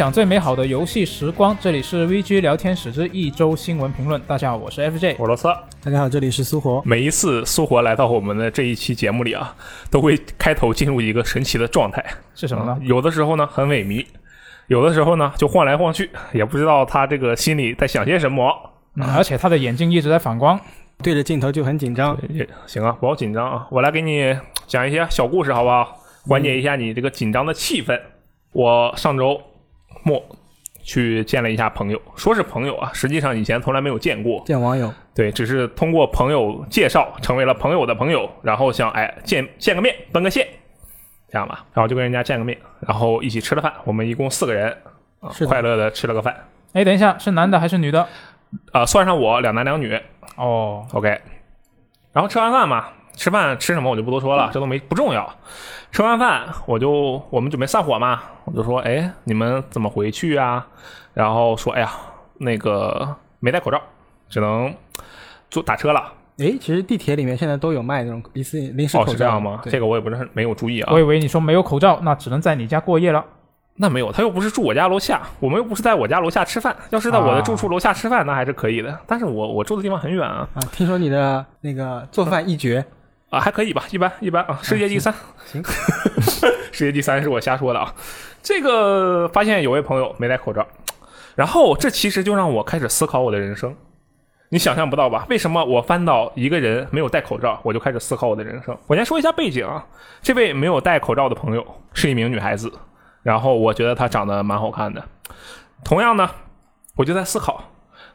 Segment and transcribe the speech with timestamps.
[0.00, 4.18] 分享最美好的游戏时光，这里是 VG 聊天室之一周新闻评论。
[4.22, 5.16] 大家好，我是 FJ。
[5.18, 5.46] 我罗斯，
[5.84, 6.80] 大家好，这里是苏活。
[6.86, 9.54] 每一次苏活来到我们的这一期节目里啊，
[9.90, 12.02] 都会开头进入一个神奇的状态，
[12.34, 12.78] 是什么呢？
[12.80, 14.06] 有的时候呢很萎靡，
[14.68, 18.50] 有的时候呢就晃来晃去，也不知道他这个心里在想些什么。
[18.96, 20.58] 嗯而且他的眼睛一直在反光。
[21.02, 22.16] 对着镜头就很紧张。
[22.30, 24.34] 也行啊，不要紧张啊，我来给你
[24.66, 25.94] 讲一些小故事，好不好？
[26.26, 28.00] 缓解一下你这个紧张的气氛。
[28.52, 29.38] 我上周
[30.02, 30.22] 末
[30.82, 34.42] 去见了一下朋友，说是朋友啊，实际上以前从来没有见过。
[34.44, 40.46] 见网友，对，只是通过朋友介绍成为了朋友的朋友，然后想哎见见个面，奔个现，
[41.28, 44.76] 这样吧，然后就跟人家见个面，然后一起吃了饭，我们一共四个人，
[45.46, 46.34] 快乐的吃了个饭，
[46.72, 48.06] 哎，等一下，是男的还是女的？
[48.72, 49.96] 啊、算上我两男两女。
[50.36, 51.20] 哦，，OK，
[52.12, 55.28] 然后吃完饭嘛，吃饭吃什么我就不多说了，这都没不重要。
[55.92, 60.66] 吃完饭我就我们准备散伙嘛，我就说哎你们怎么回去啊？
[61.14, 61.90] 然后说哎呀
[62.38, 63.80] 那个没戴口罩，
[64.28, 64.74] 只能
[65.50, 66.12] 坐打车了。
[66.38, 69.12] 哎，其实地铁里面现在都有卖那种临时临时哦，口罩。
[69.12, 69.60] 是这样吗？
[69.64, 70.98] 这个我也不是很没有注意啊我。
[70.98, 73.24] 以为你说没有口罩，那只能在你家过夜了。
[73.76, 76.76] 那没有，他又不是住我家楼下，我们又不是在我家楼下吃饭。
[76.90, 78.98] 要是在我的啊住处楼下吃饭，那还是可以的。
[79.06, 82.84] 但是我我住的地方很远啊，啊，听说你的那个做饭一绝，
[83.30, 85.14] 啊还可以吧，一般一般啊，世界第三。
[85.46, 85.62] 行，
[86.72, 87.94] 世界第三是我瞎说的啊。
[88.42, 90.66] 这个发现有位朋友没戴口罩，
[91.36, 93.74] 然后这其实就让我开始思考我的人生。
[94.48, 95.26] 你想象不到吧？
[95.30, 98.76] 为什么我翻到一个人没有戴口罩，我就开始思考我的人生？
[98.88, 99.86] 我先说一下背景啊，
[100.20, 102.72] 这位没有戴口罩的朋友是一名女孩子，
[103.22, 105.00] 然后我觉得她长得蛮好看的。
[105.84, 106.28] 同样呢，
[106.96, 107.62] 我就在思考，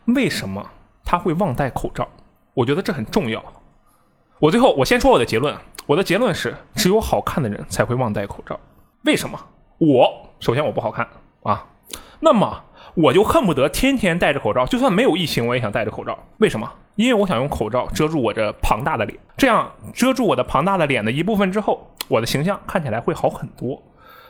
[0.07, 0.69] 为什么
[1.05, 2.05] 她会忘戴口罩？
[2.53, 3.41] 我觉得这很重要。
[4.39, 8.59] 我最后我先说我的结论，我的结论是，只有好看的人才会忘戴口罩。
[9.03, 9.39] 为什么？
[9.77, 11.07] 我首先我不好看
[11.43, 11.65] 啊，
[12.19, 12.63] 那么
[12.95, 16.17] 我就恨不得天天戴着口罩，就算没有疫情，我也想戴着口罩。
[16.39, 16.69] 为什么？
[16.95, 23.81] 因为我想用口罩遮住我这庞大的脸，这样遮住我的庞大的脸的一部分之后，我的形象看起来会好很多。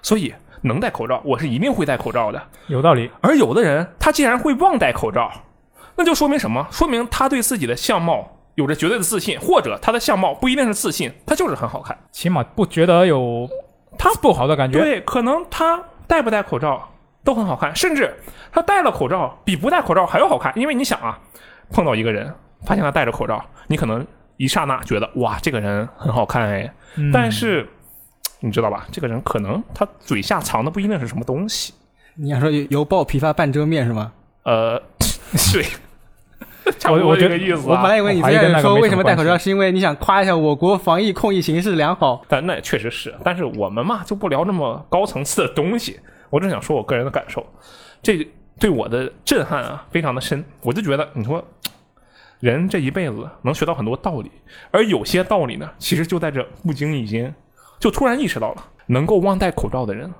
[0.04, 2.42] 所以能戴口罩，我是一定会戴口罩的。
[2.68, 3.10] 有道理。
[3.22, 5.32] 而有的人他竟然会忘戴口罩，
[5.96, 6.68] 那就说明什么？
[6.72, 11.98] 说明他对自己的相貌有着绝对的自信，或者他的相貌不一定是自信，他就是很好看。
[12.12, 13.48] 起码不觉得有
[13.98, 14.80] 他不好的感觉。
[14.80, 16.90] 对，可能他戴不戴口罩
[17.24, 18.16] 都很好看，甚至
[18.52, 20.52] 他戴了口罩比不戴口罩还要好看。
[20.58, 21.20] 因为你想啊，
[21.70, 22.34] 碰到一个人，
[22.66, 24.06] 发现他戴着口罩，你可能
[24.38, 27.68] 一刹那觉得哇，这个人很好看哎，嗯但是
[28.40, 31.74] 你知道吧，这个人可能他嘴下藏的不一定是什么东西。
[32.16, 34.14] 你想说油油爆琵琶半遮面是吗？
[34.44, 34.82] 呃，
[35.52, 35.66] 对，
[36.80, 37.76] 差不多我觉得这个意思、啊。
[37.76, 42.24] 我本来以为你我怀疑跟那个之前说为什么戴口罩，是因为你想夸一下我国防疫控疫形势良好。
[42.28, 46.00] 但那也确实是，但是我们嘛就不聊那么高层次的东西，
[46.30, 47.46] 我只想说我个人的感受，
[48.02, 48.28] 这
[48.60, 51.44] 对我的震撼啊非常的深，我就觉得你说
[52.40, 54.32] 人这一辈子能学到很多道理，
[54.72, 57.34] 而有些道理呢，其实就在这不经意间
[57.80, 60.12] 就突然意识到了，能够忘戴口罩的人，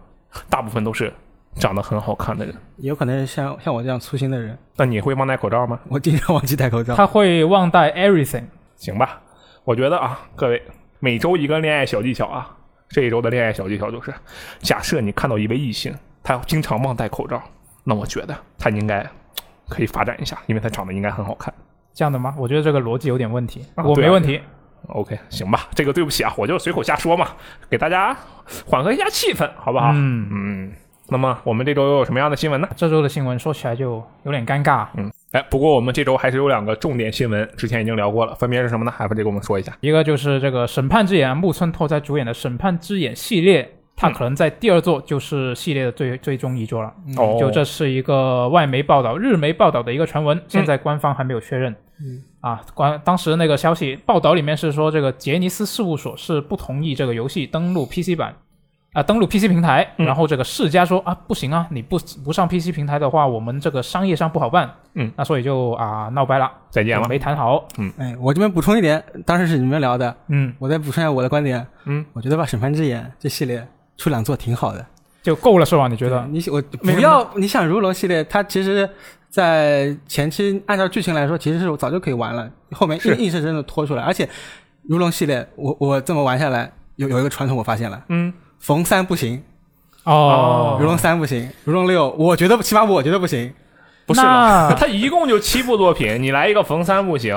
[0.50, 1.12] 大部分都是
[1.60, 2.56] 长得很好看的人。
[2.78, 5.80] 也有可能是像像我这样粗心的人，那你会忘戴口罩吗？
[5.88, 6.96] 我经常忘记戴口罩。
[6.96, 8.44] 他会忘带 everything。
[8.76, 9.22] 行吧，
[9.64, 10.62] 我觉得啊，各位
[11.00, 12.56] 每周一个恋爱小技巧啊，
[12.90, 14.14] 这一周的恋爱小技巧就是，
[14.60, 17.42] 假设你看到一位异性，他经常忘戴口罩，
[17.84, 19.06] 那我觉得他应该
[19.70, 21.54] 可以发展一下，因为他长得应该很好看。
[21.94, 22.36] 这样的吗？
[22.38, 23.66] 我觉得这个逻辑有点问题。
[23.78, 24.42] 我没问题。
[24.90, 27.30] OK，行吧，这个对不起啊，我就随口瞎说嘛，
[27.70, 28.16] 给大家
[28.68, 29.92] 缓和一下气氛，好不好？
[29.94, 30.74] 嗯，嗯，
[31.08, 32.68] 那么我们这周又有什么样的新闻呢？
[32.76, 34.88] 这周的新闻说起来就有点尴尬。
[34.98, 38.92] 嗯，哎，不过我们这周还是有两个重点新闻，之前已经聊过了，分别是什么呢？
[38.92, 39.72] 还不得给我们说一下？
[39.82, 46.92] 一个就是这个《审判之眼》，木村拓哉主演的《审判之眼》系列，它可能在第二座就是系列的最最终一作了。
[47.18, 51.76] 哦，就这是一个外媒报道、日媒报道的一个传闻，现在官方还没有确认。
[52.02, 58.36] 嗯啊，官当时那个消息报道里面是说，这个杰尼斯事务所是不同意这个游戏登录 PC 版，
[58.96, 59.88] 啊，登录 PC 平台。
[59.98, 64.68] 嗯然后这个世嘉说啊，不行啊，你不不上 PC 平台的话，我们这个商业上不好办。
[64.94, 67.08] 嗯，那所以就啊闹掰了，再见了。
[67.08, 67.68] 没谈好。
[67.78, 71.68] 嗯哎，我这边补充一点，当时是你们聊的，嗯，我再补充一下我的观点。
[71.84, 74.84] 嗯，我觉得吧，《审判之眼》这系列出两座挺好的。
[75.22, 75.88] 就够了是吧？
[75.88, 76.26] 你觉得？
[76.30, 78.88] 你我不要，你想如龙系列，它其实，
[79.28, 84.04] 在前期按照剧情来说，其实是早就可以玩了，后面硬硬生生的拖出来。
[84.04, 84.30] 而且，
[84.88, 89.44] 如龙系列，我我这么玩下来，有有一个传统我发现了，嗯，逢三不行，
[90.04, 93.54] 哦，如龙三不行，如龙六，我觉得起码我觉得不行。
[94.08, 94.22] 不是
[94.78, 97.36] 他一共就七部作品，你来一个逢三不行，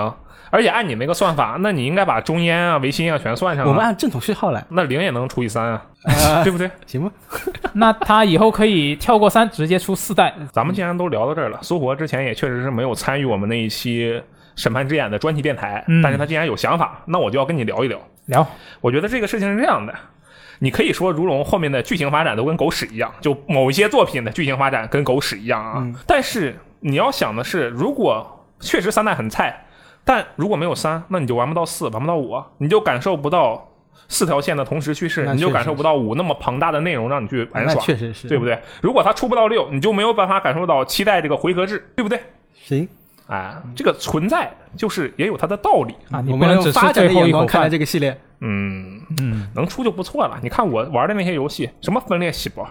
[0.50, 3.68] 而且按你那个算法，那你应该把中烟啊、维新啊全算上啊。
[3.68, 6.70] 我们按正统序号来，那零也能除以三啊，呃， 对不对？
[6.86, 7.10] 行吧？
[7.72, 10.34] 那他以后可以跳过三，直接出四代。
[10.52, 14.22] 咱们既然都聊到这儿了，苏活之前也确实是没有参与我们那一期
[14.54, 17.98] 审判之眼的专题电台，嗯但是他既然有想法，那我就要跟你聊一聊。
[18.26, 18.46] 聊，
[18.82, 19.94] 我觉得这个事情是这样的，
[20.60, 25.74] 你可以说如龙后面的剧情发展都跟狗屎一样，就某一些作品的剧情发展跟狗屎一样啊。
[25.78, 29.66] 嗯但是你要想的是，如果确实三代很菜，
[30.04, 33.68] 但如果没有三，那你就玩不到四，玩不到五啊，你就感受不到
[34.08, 37.82] 四条线的同时叙事，那确实你就感受不到五那么庞大的内容让你去玩耍。
[37.82, 38.58] 确实是，对不对？
[38.80, 42.20] 如果它出不到六，你就没有办法感受到期待这个回合制，对不对？
[42.54, 42.88] 行，
[43.26, 45.94] 哎，这个存在就是也有它的道理。
[46.10, 47.68] 啊，你我们不能用发展的最后一口眼光看待。
[47.68, 50.38] 这个系列，嗯，嗯，能出就不错了。
[50.42, 52.68] 你看我玩的那些游戏，什么分裂细胞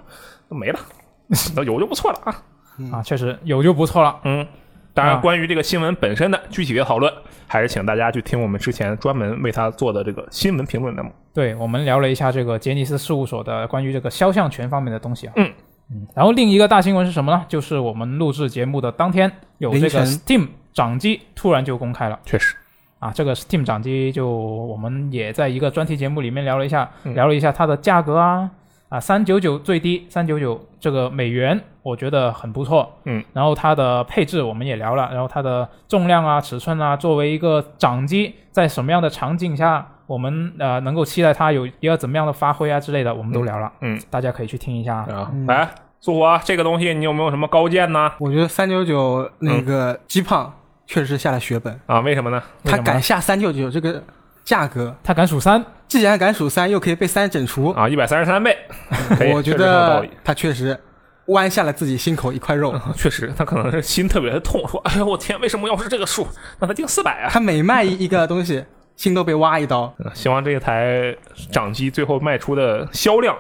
[0.49, 0.79] 都没了，
[1.55, 2.43] 那有就不错了啊。
[2.91, 4.19] 啊，确实有就不错了。
[4.23, 4.45] 嗯，
[4.93, 7.11] 当然，啊关于这个新闻本身的具体的讨论，
[7.47, 11.11] 还是请大家去听我们之前专门为他做的这个新闻评论栏目。
[11.33, 15.33] 对，我们聊了一下这个杰尼斯事务所的关于这个肖像权方面的东西啊。
[15.35, 15.51] 嗯
[15.89, 17.45] 嗯，然后另一个大新闻是什么呢？
[17.47, 22.55] 就是我们录制节目的当天，有这个 Steam 掌机突然就公开了确实，
[22.99, 23.11] 啊。
[23.13, 28.49] 这个 Steam 掌机就我们也在一个专题节目里面聊了一下，嗯聊了一下它的价格啊
[28.89, 32.89] 啊，三九九最低三九九这个美元，我觉得很不错。
[33.03, 43.69] 嗯，然后它的配置我们也聊了，然后它的重量啊、尺寸啊，作为一个掌机，在什么样的场景下，我们呃能够期待它有一个怎么样的发挥啊之类的，我们都聊了。
[43.81, 44.99] 嗯，大家可以去听一下。
[44.99, 45.69] 啊，嗯来，
[45.99, 48.13] 苏活，这个东西你有没有什么高见呢？
[48.19, 50.53] 我觉得三九九那个鸡胖
[50.87, 52.41] 确实是下了血本，啊，为什么呢？
[52.63, 54.01] 么他敢下三九九这个
[54.43, 58.57] 价格，他敢数三，既然敢数三，又可以被三整除，啊，一百三十三倍，
[59.35, 60.07] 我觉得。
[60.23, 60.77] 他确实
[61.25, 62.73] 弯下了自己心口一块肉。
[62.95, 66.25] 确实，他可能是心特别的痛，说：“哎呦，我天，为什么要是这个数？
[66.59, 68.63] 那他定四百啊 他每卖一个东西，
[68.95, 71.13] 心都被挖一刀。！”呃希望这一台
[71.51, 73.35] 掌机最后卖出的销量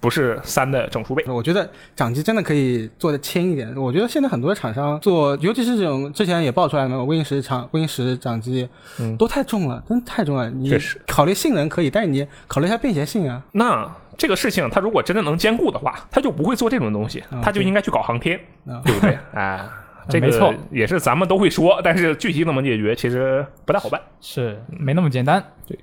[0.00, 1.24] 不是三的整数倍。
[1.26, 3.74] 我觉得掌机真的可以做的轻一点。
[3.76, 8.68] 我觉得现在很多厂商做，尤其是这种之前也爆出来了嘛，Win 十厂 Win 十掌机，
[8.98, 10.50] 嗯都太重了，真的太重了。
[10.50, 13.42] 你确实考虑性能可以，但是你考虑一下便携性啊。
[13.52, 19.18] 那这个事情，它如果真的能兼顾的话，它就不会做这种东西，它就应该去搞航天，啊对不对？
[19.32, 19.70] 啊，
[20.08, 24.00] 这个没错也是咱们都会说，但是具体怎么解决，其实不太好办。
[24.20, 25.42] 是没那么简单。
[25.66, 25.78] 对。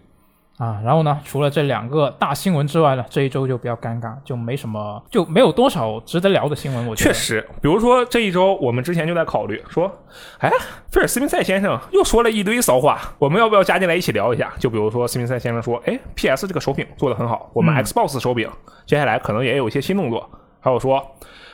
[0.57, 6.88] 啊，然后呢，除了这两个大新闻之外呢，这一周就比较尴尬，就没什么，就没有多少值得聊的新闻。
[6.88, 9.92] 我觉得确实，比如说这一周，我们之前就在考虑说，
[10.40, 10.50] 哎，
[10.90, 14.54] 菲尔斯宾塞先生又说了一堆骚话，我们要不要加进来一起聊一下？
[14.57, 18.50] 就比如说斯宾塞先生说，哎，PS 这个手柄做的很好，我们嗯 Xbox 手柄、
[18.86, 20.30] 接下来可能也有一些新动作。
[20.62, 21.06] 还有说，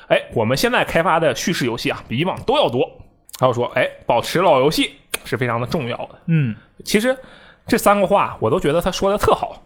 [0.10, 2.88] 哎，我们现在开发的叙事游戏啊，比以往都要多。
[3.40, 4.92] 还有说，哎，保持老游戏
[5.26, 6.10] 是非常的重要的。
[6.28, 6.56] 嗯，
[6.86, 7.18] 其实
[7.68, 9.64] 这三个话我都觉得他说的特好，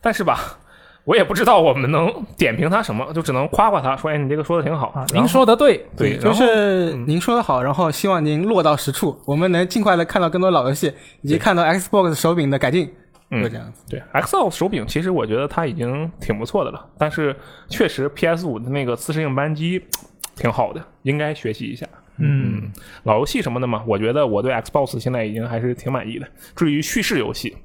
[0.00, 0.58] 但是吧，
[1.04, 4.88] 我也不知道我们能点评他什么，就只能夸夸他说，哎，你这个说的挺好。
[4.88, 12.92] 啊，您说的对，对，就是您说的好，然后希望您落到实处，我们能尽快的看到更多老游戏，以及看到 Xbox 手柄的改进，
[13.30, 13.82] 嗯就这样子。
[13.90, 17.36] 对 Xbox 手柄，其实我觉得它已经挺不错的了，但是
[17.68, 19.84] 确实 PS 五的那个自适应扳机
[20.34, 21.86] 挺好的，应该学习一下。
[22.18, 22.70] 嗯，
[23.04, 26.26] 老游戏什么的嘛，我觉得我对 Xbox 现在已经还是挺满意的。
[26.54, 27.56] 至于叙事游戏，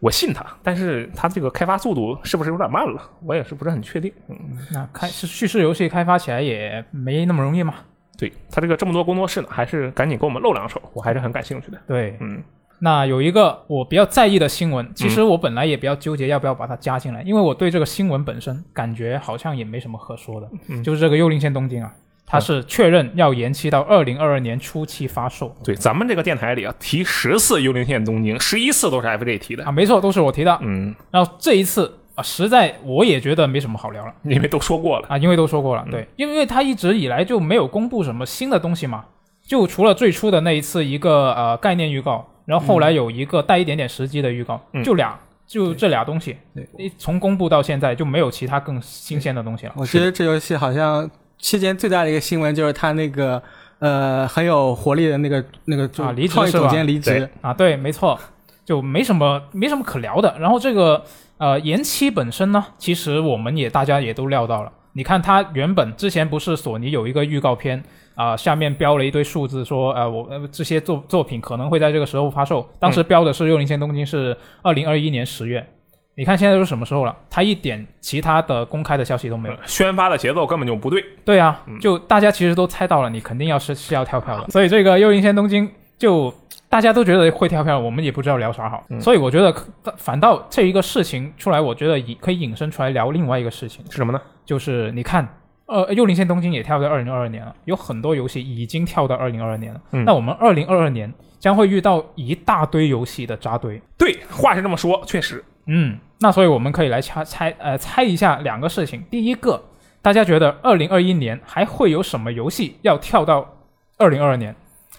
[0.00, 3.00] 我信它，但是它这个开发速度是不是有点慢了？
[3.24, 4.12] 我也是不是很确定。
[4.28, 4.36] 嗯，
[4.72, 7.74] 那开叙事游戏开发起来也没那么容易嘛。
[8.16, 11.78] 对它这个这么多工作室呢，还是赶紧给我们露两手，我还是很感兴趣的。
[11.86, 12.42] 对，嗯，
[12.78, 21.92] 那有一个我比较在意的新闻，其实我本来也比较纠结要不要把它加进来，因为我对这个新闻本身感觉好像也没什么可说的，嗯就是这个幽灵线东京啊，
[22.26, 29.64] 它是确认要延期到二零二二年初期发售对，咱们这个电台里啊，提十次幽灵线东京，十一次都是 FJ 提的。
[29.64, 30.58] 啊，没错，都是我提的。
[30.62, 35.06] 嗯，然后这一次啊，实在我也觉得没什么好聊了因为都说过了。
[35.08, 39.04] 啊，因为都说过了，对，因为它一直以来就没有公布什么新的东西嘛，
[39.46, 45.18] 就除了最初的那一次一个呃概念预告，然后后来有一个带一点点时机的预告，嗯就俩。
[45.46, 49.74] 就这俩东西，对一从公布到现在就没有其他更新鲜的东西了。
[49.76, 51.08] 我觉得这游戏好像
[51.44, 53.40] 期间最大的一个新闻就是他那个
[53.78, 58.18] 呃很有活力的那个那个啊离职创意总监离职对，啊，对，没错，
[58.64, 60.34] 就没什么没什么可聊的。
[60.40, 61.04] 然后这个
[61.36, 64.72] 呃延期本身呢，其实我们也大家也都料到了。
[64.94, 67.84] 你看他原本之前不是索尼有一个预告片
[68.14, 75.68] 啊、下面标了一堆数字说呃我呃这些作作品可能会在这个时候发售，当时标的是《幽灵线：东京》是二零二一年十月。
[76.16, 77.16] 你看现在都是什么时候了？
[77.28, 79.56] 他一点其他的公开的消息都没有。
[79.66, 81.04] 宣发的节奏根本就不对。
[81.24, 85.66] 对啊嗯，就大家其实都猜到了，你肯定要是是要跳票的，所以这个《幽灵线：东京》
[85.98, 86.32] 就
[86.68, 88.84] 大家都觉得会跳票，我们也不知道聊啥好。
[88.90, 89.66] 嗯所以我觉得可
[89.96, 94.20] 反倒这一个事情出来，我觉得引可以引申出来聊另外一个事情，是什么呢？
[94.44, 95.26] 就是你看。
[95.66, 99.80] 呃，幽灵线东京也跳到二零二二年了，有很多游戏已经跳到二零二二年了。
[99.92, 103.80] 嗯那我们二零二二年将会遇到一大堆游戏的扎堆。
[103.96, 109.02] 对，话是这么说，确实，嗯，那所以我们可以来猜猜呃猜一下两个事情。
[109.10, 109.62] 第一个，
[110.02, 113.56] 大家觉得二零二一年还会有什么游戏要跳到
[113.98, 114.54] 二零二二年？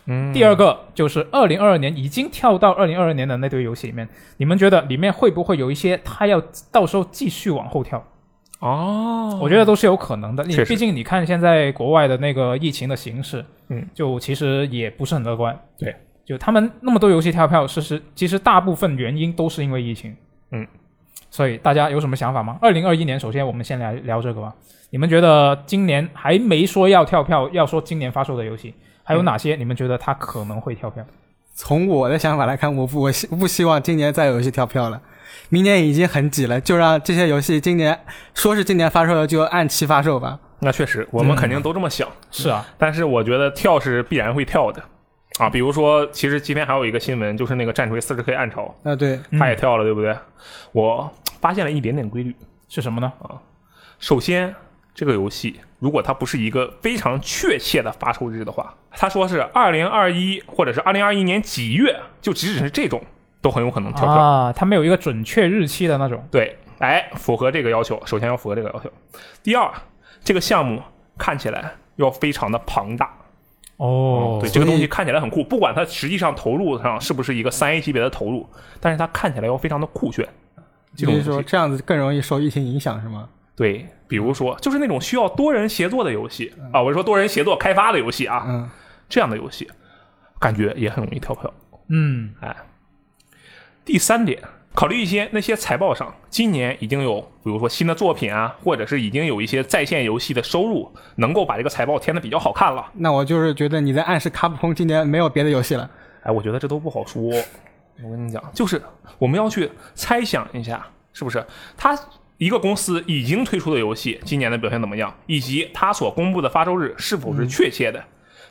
[0.07, 4.07] 嗯第二个就是二零二二年已经跳到二零二二年的那堆游戏里面，
[4.37, 6.39] 你们觉得里面会不会有一些它要
[6.71, 8.03] 到时候继续往后跳？
[8.59, 10.43] 哦，我觉得都是有可能的。
[10.43, 15.59] 你毕竟你看现在国外的那个疫情的形势，嗯，就其实也不是很乐观。
[15.77, 20.15] 对，就他们那么多游戏跳票，事实其实大部分原因都是因为疫情。
[20.51, 20.67] 嗯，
[21.29, 22.57] 所以大家有什么想法吗？
[22.61, 24.53] 二零二一年，首先我们先来聊这个吧。
[24.91, 28.73] 你们觉得今年还没说要跳票，要说今年发售的游戏，
[29.03, 31.03] 还有哪些你们觉得它可能会跳票？
[31.53, 35.01] 从我的想法来看，我不我希不希望今年再有游戏跳票了。
[35.49, 37.97] 明年已经很挤了，就让这些游戏今年
[38.33, 40.39] 说是今年发售的就按期发售吧。
[40.59, 42.07] 那确实，我们嗯肯定都这么想。
[42.31, 44.81] 是啊，但是我觉得跳是必然会跳的
[45.39, 45.49] 啊。
[45.49, 50.15] 比如说，其实今天还有一个新闻，就是那个战锤四十 K 暗潮，啊，对，嗯它也跳了，对不对？
[50.71, 52.35] 我发现了一点点规律。
[52.67, 53.13] 是什么呢？
[53.21, 53.37] 啊
[53.99, 54.53] 首先，
[54.93, 63.01] 这个游戏如果它不是一个非常确切的发售日的话，他说是二零二一或者是二零二一年几月，就即使是这种，
[63.39, 64.15] 都很有可能跳票。
[64.15, 66.27] 啊，它没有一个准确日期的那种。
[66.31, 68.91] 对，哎，符合这个要求，首先要符合这个要求。
[69.43, 69.71] 第二，
[70.23, 70.81] 这个项目
[71.17, 73.13] 看起来要非常的庞大。
[73.77, 78.47] 哦对，这个东西看起来很酷，不管它实际上投入上是不是一个三 A 级别的投入，
[78.79, 80.27] 但是它看起来又非常的酷炫。
[80.95, 83.27] 这就是种说这样子更容易受疫情影响是吗？
[83.53, 88.69] 对，比如说就是那种需要多人协作的游戏啊，我是说多人协作开发的游戏啊，嗯，
[89.09, 89.69] 这样的游戏
[90.39, 91.53] 感觉也很容易跳票。
[91.89, 92.55] 嗯，哎，
[93.83, 94.41] 第三点，
[94.75, 102.85] 考虑一些那些财报上今年已经有，比如说新的作品啊，或者是已经有一些在线游戏的收入，能够把这个财报填的比较好看了。
[102.95, 105.89] 那我就是觉得你在暗示卡普空今年没有别的游戏了。
[106.23, 107.23] 哎，我觉得这都不好说。
[108.03, 108.81] 我跟你讲，就是
[109.17, 111.45] 我们要去猜想一下，是不是
[111.77, 111.97] 他
[112.37, 118.03] 一个公司已经推出的游戏今年的表现怎么样，以及他所公布的发售日是否是确切的。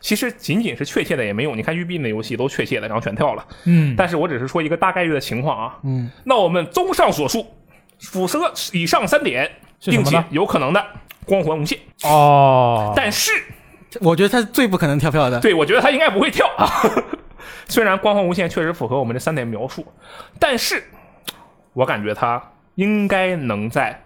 [0.04, 3.42] 其实仅仅是确切的也没用，你看育碧那游戏都确切的，然后全跳了。
[3.64, 5.78] 嗯，但是我只是说一个大概率的情况啊。
[5.82, 7.46] 嗯，那我们综上所述，
[8.00, 9.50] 辐射以上三点，
[9.82, 10.86] 并且有可能的
[11.24, 13.32] 光环无限，哦，但是
[14.02, 15.40] 我觉得他是最不可能跳票的。
[15.40, 16.68] 对我觉得他应该不会跳啊。
[17.66, 19.86] 虽然光环无限确实符合我们这三点描述，
[20.38, 20.84] 但是
[21.72, 22.42] 我感觉它
[22.74, 23.98] 应该能在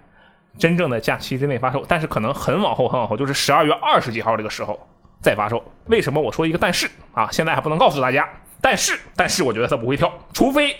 [0.56, 4.78] 真正的假期之内发售，但是可能很往后很往后，就是十二月二十几号这个时候
[5.20, 5.62] 再发售。
[5.86, 7.28] 为什么我说一个但是啊？
[7.30, 8.28] 现在还不能告诉大家，
[8.60, 10.76] 但是但是我觉得它不会跳，除非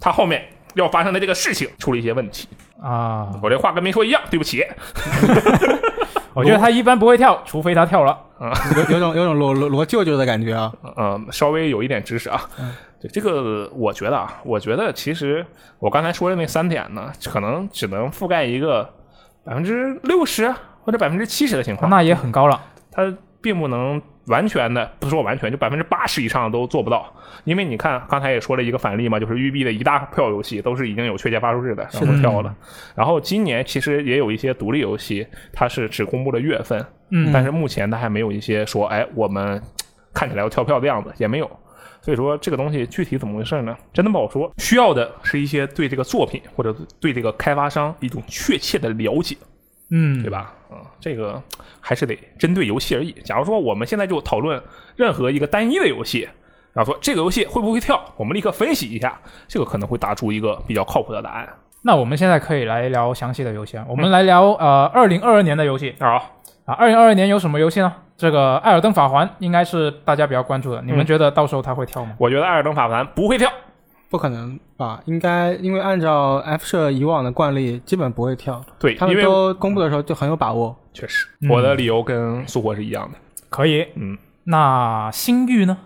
[0.00, 2.48] 它后面要发生的这个事情出了一些问题。
[2.82, 4.64] 啊，我这话跟没说一样，对不起。
[6.34, 8.18] 我觉得他一般不会跳，除非他跳了。
[8.76, 10.72] 有有种有种罗罗罗舅舅的感觉啊。
[10.96, 12.40] 嗯，稍微有一点知识啊。
[13.00, 15.46] 对这个，我觉得啊，我觉得其实
[15.78, 18.92] 我刚才说的那三点呢，可能只能覆盖一个
[19.44, 20.52] 百分之六十
[20.82, 22.60] 或者百分之七十的情况，那也很高了。
[22.90, 23.14] 它
[23.44, 27.12] 并不能完全的，不说完全，就百分之八十以上都做不到。
[27.44, 32.56] 因为你看，刚才也说了一个反例嘛，就是育碧的一大票游戏都是已经有确切发售日的，然后跳了。
[32.94, 39.62] 然后今年其实也有一些独立游戏，它是只公布了月份，嗯但是目前它还没有一些说，哎，我们
[40.14, 41.50] 看起来要跳票的样子，也没有。
[42.00, 43.76] 所以说这个东西具体怎么回事呢？
[43.92, 44.50] 真的不好说。
[44.58, 49.36] 需要的是一些对这个作品或者对这个开发商一种确切的了解，
[49.96, 50.28] 嗯，对？
[50.28, 50.52] 吧？
[50.72, 51.40] 嗯，这个
[51.80, 53.12] 还是得针对游戏而已。
[53.24, 54.60] 假如说我们现在就讨论
[54.96, 56.28] 任何一个单一的游戏，
[56.72, 61.48] 然后说这个游戏会不会跳，我们立刻分析一下，这个可能会答出一个比较靠谱的答案。
[61.82, 63.86] 那我们现在可以来聊详细的游戏啊。
[63.88, 66.16] 我们来聊呃，二零二二年的游戏啊，
[66.64, 66.74] 啊。
[66.74, 67.94] 二零二二年有什么游戏呢？
[68.16, 70.82] 这个《艾尔登法环》应该是大家比较关注的。
[70.82, 72.14] 你们觉得到时候它会跳吗？
[72.18, 73.50] 我觉得《艾尔登法环》不会跳。
[74.10, 75.00] 不可能吧？
[75.06, 78.64] 应该因为按照 F 社以往的惯例，基本不会跳。
[78.78, 80.76] 对，他因为们都公布的时候就很有把握。
[80.92, 83.18] 确实，嗯我的理由跟苏活是一样的。
[83.50, 83.86] 可以。
[83.96, 85.76] 嗯，那星域呢？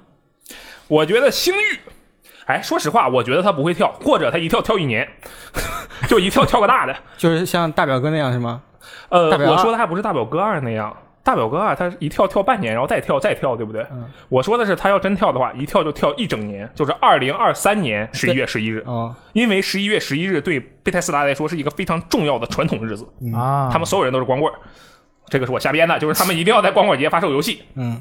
[0.88, 1.80] 我觉得星域，
[2.46, 5.08] 哎，说实话，我觉得他不会跳，或者他一跳跳一年，
[6.08, 6.94] 就一跳跳个大的。
[7.16, 8.62] 就是像大表哥那样是吗？
[9.08, 10.94] 呃，大表二我说的还不是大表哥二那样，
[11.28, 13.82] 大表哥啊他一跳跳半年，然后再跳再跳，对不对？
[13.92, 24.58] 嗯我说的是他要真跳的话，一跳就跳一整年，就是二零二三年十一月十一日，哦，因为十一月十一日对贝泰斯达来说是一个非常重要的传统日子，啊，他们所有人都是光棍儿。
[25.26, 27.62] 这个是我瞎编的，就是他们一定要在光棍节发售游戏。
[27.74, 28.00] 嗯，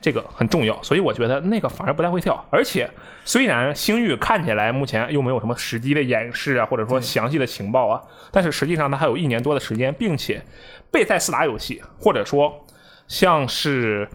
[0.00, 2.44] 这个很重要，所以我觉得那个反而不太会跳。
[2.50, 2.90] 而且
[3.24, 10.42] 虽然星域看起来目前又没有什么实际的演示啊，或者说详细的情报啊，但是实际上它还有一年多的时间，并且
[10.90, 12.66] 贝塞斯达游戏或者说
[13.06, 14.08] 像是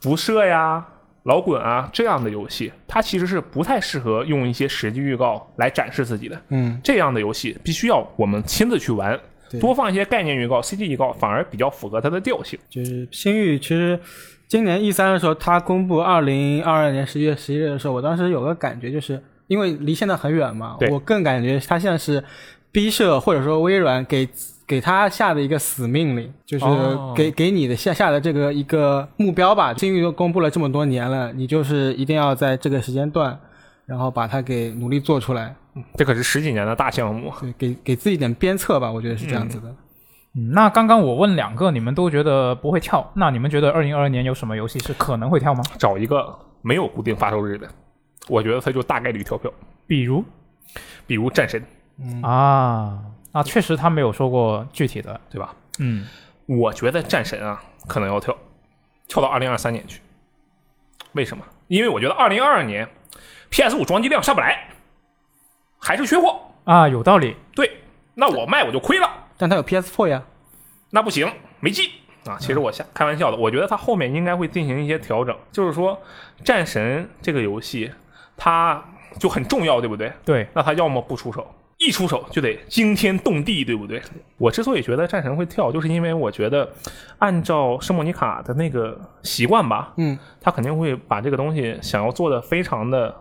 [0.00, 0.86] 辐射呀。
[1.24, 6.40] 老滚啊，这样的游戏，它其实是不太适合用一些实际预告来展示自己的。
[6.48, 9.18] 嗯，这样的游戏必须要我们亲自去玩，
[9.50, 12.58] 对多放一些概念预告、CG 预告，反而比较符合它的调性。
[12.70, 14.00] 就是星域，其实
[14.46, 22.24] 今年 E 三的时候，它公布二零二二年十一月十一日的时候，我当时有个感觉，就是因为离现在很远嘛对，我更感觉它现在是
[22.72, 24.26] B 社或者说微软给
[24.68, 29.72] 给他下的一个死命令，就是哦给、给你的下下的这个一个目标吧。
[29.72, 33.36] 星域都公布了这么多年了，你就是一定要在这个时间段，
[33.86, 35.56] 然后把它给努力做出来，
[35.96, 37.32] 这可是十几年的大项目。
[37.40, 39.74] 对，给给自己点鞭策吧，我觉得是这样子的。
[40.34, 45.62] 嗯，那刚刚我问两个，你们都觉得不会跳，那你们觉得二零二二年有什么游戏是可能会跳吗？
[45.78, 47.66] 找一个没有固定发售日的，
[48.28, 49.50] 我觉得它就大概率跳票。
[49.86, 50.22] 比如
[51.06, 51.62] 比如战神，
[51.98, 52.98] 嗯啊，
[53.32, 55.54] 那确实他没有说过具体的，对吧？
[55.78, 56.06] 嗯，
[56.46, 58.36] 我觉得战神啊可能要跳，
[59.06, 60.00] 跳到二零二三年去。
[61.12, 61.44] 为什么？
[61.68, 62.88] 因为我觉得二零二二年
[63.50, 64.68] PS 五装机量上不来，
[65.78, 66.40] 还是缺货。
[66.64, 67.80] 啊，有道理，对，
[68.14, 69.10] 那我卖我就亏了。
[69.36, 70.22] 但他有 PS Four 呀，
[70.90, 71.30] 那不行，
[71.60, 71.88] 没劲
[72.26, 72.36] 啊！
[72.40, 75.98] 其实我瞎开玩笑的，我觉得他后面应该会进行一些调整，就是说，
[76.44, 77.90] 战神这个游戏
[78.36, 78.84] 它
[79.18, 80.12] 就很重要，对不对？
[80.24, 84.02] 对，那他要么不出手，一出手就得惊天动地，对不对？
[84.36, 86.68] 我之所以觉得战神会跳，就是因为我觉得
[87.18, 93.14] 按照圣莫尼卡的那个习惯吧，嗯，他肯定会把这个东西想要做的非常的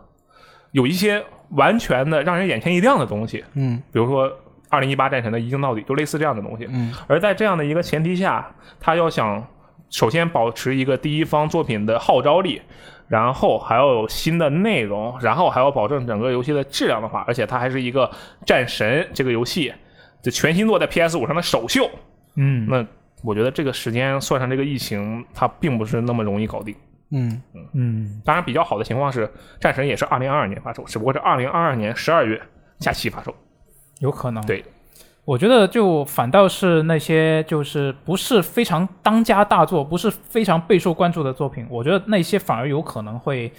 [0.72, 4.32] 有一些完全的让人眼前一亮的东西，嗯比如说
[4.70, 6.68] 二零一八战神的一镜到底，就类似这样的东西。
[6.70, 9.48] 嗯而在这样的一个前提下，他要想
[9.92, 12.62] 首先保持一个第一方作品的号召力，
[13.08, 18.10] 然后还要有新的内容，然后还要保证整个游戏的质量的话，而且它还是一个
[18.46, 19.74] 战神这个游戏
[20.22, 21.90] 就全新作在 PS 五上的首秀，
[22.36, 22.86] 嗯，那
[23.24, 26.76] 我觉得这个时间算上这个疫情，它并不是那么容易搞定。
[27.10, 27.42] 嗯
[27.74, 32.42] 嗯，当然，比较好的情况是，战神也是二零二二年发售，只不过是二零二二年十二月
[32.80, 33.34] 假期发售。
[34.00, 34.46] 有可能。
[34.46, 34.62] 对，
[35.28, 43.52] 我觉得就反倒是那些就是不是非常当家大作，不是非常备受关注的作品，我觉得那些反而有可能会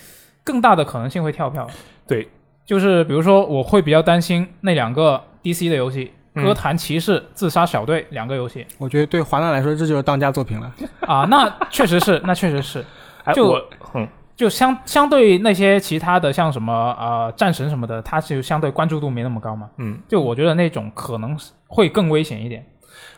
[0.43, 1.69] 更大的可能性会跳票。
[2.07, 2.27] 对，
[2.65, 10.73] 就是比如说，我会比较担心那两个 DC 的游戏，嗯歌坛骑士》《自杀小队》两个游戏我觉得对华纳来说，这就是当家作品了。
[11.01, 12.83] 啊，那确实是，那确实是。
[13.25, 19.69] 哎，就我嗯，就相相对那些其他的，像什么呃战神什么的，它是相对关注度没那么高嘛。
[19.79, 22.65] 嗯，就我觉得那种可能会更危险一点。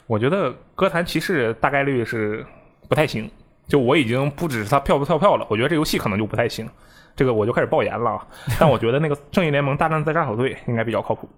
[0.07, 2.45] 我觉得哥谭骑士大概率是
[2.89, 3.31] 不太行。
[3.69, 6.67] 就我已经不只是他票不跳票了，我觉得这游戏可能就不太行。
[7.15, 8.27] 这个我就开始爆言了啊。
[8.59, 11.29] 但我觉得那个正义联盟大战在杀小队应该比较靠谱。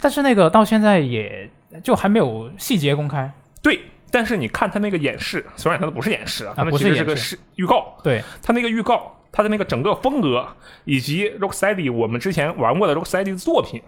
[0.00, 1.50] 但是那个到现在也
[1.82, 3.28] 就还没有细节公开。
[3.62, 7.96] 对，但是你看他那个演示，虽然它不是演示啊，他那是其实是个是预告。
[8.02, 10.46] 对，他那个预告，他的那个整个风格，
[10.84, 13.82] 以及 Rocksteady 我们之前玩过的 Rocksteady 的作品，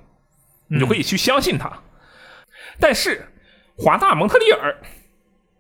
[0.68, 1.72] 你就可以去相信他。
[2.78, 3.26] 但是
[3.76, 4.76] 华纳蒙特利尔，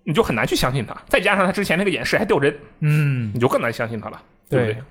[0.04, 0.96] 你就很难去相信他。
[1.08, 4.82] 再加上他之前那个演示还掉帧，嗯，你就更难相信他了，对不对对？，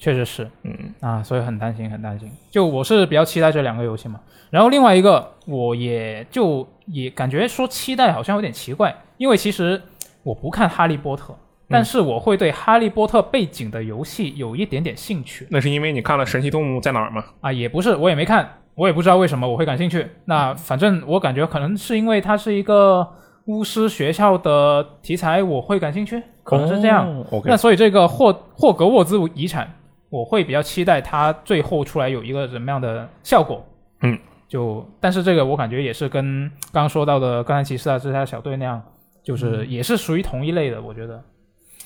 [0.00, 2.28] 确实是嗯，啊，所以很担心，很担心。
[2.50, 4.18] 就我是比较期待这两个游戏嘛。
[4.50, 9.80] 然后另外一个，我也就也感觉说期待好像有点奇怪，因为其实
[10.22, 11.36] 我不看哈利波特，
[11.68, 17.22] 但是我会对哈利波特背景的游戏有一点点兴趣那是因为你看了《神奇动物在哪儿》吗？
[17.42, 20.06] 啊，也不是我也没看，我也不知道为什么我会感兴趣。
[20.24, 23.06] 那反正我感觉可能是因为它是一个
[23.44, 27.24] 巫师学校的题材，我会感兴趣，可能是这样。
[27.44, 29.72] 那所以这个霍霍格沃兹遗产，
[30.10, 33.66] 我会比较期待它最后出来有一个什么样的效果。
[34.02, 34.18] 嗯，
[34.48, 38.82] 就但是这个我感觉也是跟刚刚说到的《钢弹骑士》啊、这些小队那样，
[39.22, 41.22] 就是也是属于同一类的，我觉得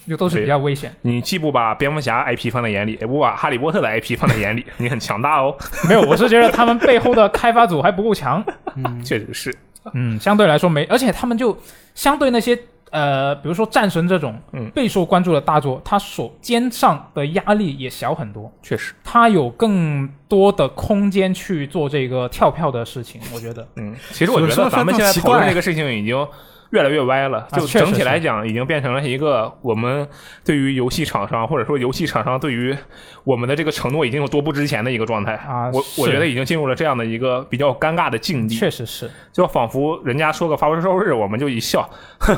[0.09, 0.95] 就都是比较危险。
[1.03, 5.57] 你既不把蝙蝠侠 IP 放在眼里，也不把哈利波特的 IP 放在眼里， 你很强大哦。
[5.89, 8.43] 没有，我是觉得他们背后的开发组还不够强。
[9.05, 9.55] 确实是，
[9.93, 11.57] 嗯，相对来说没，而且他们就
[11.95, 12.59] 相对那些
[12.95, 14.71] 呃，比如说战神这种嗯。
[14.71, 18.51] 备受关注的大作，他所肩上的压力也小很多。
[18.63, 23.67] 确实，他有更多的空间去做这个跳票的事情，我觉得。
[23.77, 26.27] 嗯，其实我觉得咱们现在讨论这个事情已经
[26.71, 30.09] 越来越歪了，就整体来讲，已经变成了一个我们
[30.45, 32.77] 对于游戏厂商或者说游戏厂商对于
[33.23, 35.35] 我们的这个承诺已经有多不值钱的一个状态。
[35.35, 42.37] 啊我我觉得已经进入了这样的一个比较尴尬的境地，确实是，就仿佛人家说个发售日，我们就一笑，哼，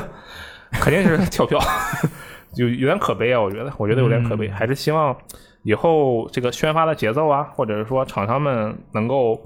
[0.81, 1.59] 肯定是跳票。
[2.55, 5.15] 有有点可悲啊，我觉得，我觉得有点可悲，嗯还是希望
[5.63, 9.39] 以后这个宣发的节奏啊，或者是说厂商们能够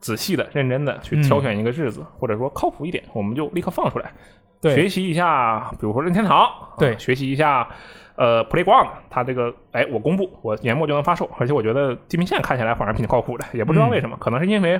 [0.00, 4.12] 仔细的、认真的去挑选一个日子，或者说靠谱一点，我们就立刻放出来，
[4.60, 7.68] 对学习一下，比如说任天堂，对啊学习一下。
[8.14, 14.78] 呃，Playground 它这个，哎，我公布，我年末就能发售，而且我觉得地平线看起来反而挺靠谱的，也不知道为什么，可能是因为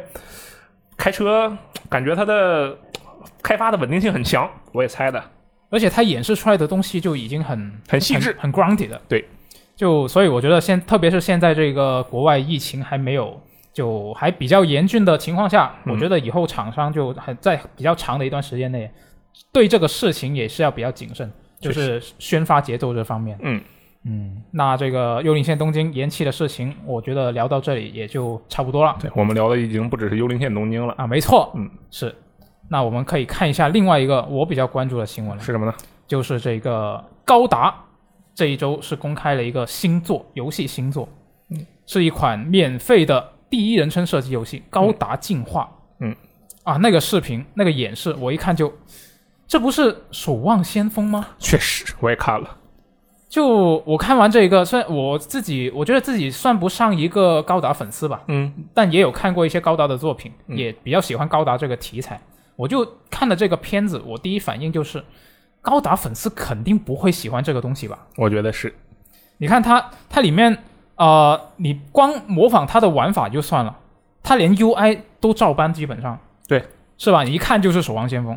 [0.98, 1.50] 开车
[1.88, 2.76] 感觉它的
[3.42, 5.24] 开发的稳定性很强，我也猜的，
[5.72, 9.00] 而且他演示出来的东西就已经很很细致，很 grounded 的。
[9.08, 9.24] 对，
[9.74, 13.40] 就所以我觉得现特别是现在这个国外疫情还没有
[13.72, 18.90] 就还比较严峻的情况下，嗯我觉得以后厂商就很在比较长的一段时间内，
[19.50, 23.38] 对这个事情也是要比较谨慎，就是宣发节奏这方面。
[23.40, 23.60] 嗯。
[24.04, 31.06] 嗯，那这个幽灵线东京延期的事情，我觉得聊到这里也就差不多了对我们聊的已经不只是幽灵线东京了，啊。
[31.06, 32.12] 没错，嗯，是。
[32.72, 35.42] 那我们可以看一下另外一个我比较关注的新闻了。
[35.42, 35.74] 是什么呢？
[36.06, 37.74] 就是这个高达
[38.34, 41.06] 这一周是公开了一个新作，游戏新作，
[41.50, 45.64] 嗯，是一款免费的第一人称射击游戏《高达进化》。
[46.00, 46.16] 嗯，
[46.64, 48.72] 啊，那个视频那个演示，我一看就，
[49.46, 51.26] 这不是《守望先锋》吗？
[51.38, 52.56] 确实，我也看了。
[53.28, 62.18] 就我看完这个，虽然我自己我觉得自己算不上一个高达粉丝吧，嗯，但也有看过一些高达的作品，嗯也比较喜欢高达这个题材。
[62.62, 65.02] 我就看了这个片子，我第一反应就是，
[65.60, 68.06] 高达粉丝肯定不会喜欢这个东西吧？
[68.16, 68.72] 我觉得是。
[69.38, 70.56] 你看它，它里面
[70.94, 73.76] 呃，你光模仿它的玩法就算了，
[74.22, 76.64] 它连 UI 都照搬，基本上对，
[76.98, 77.24] 是吧？
[77.24, 78.36] 你一看就是《守望先锋》。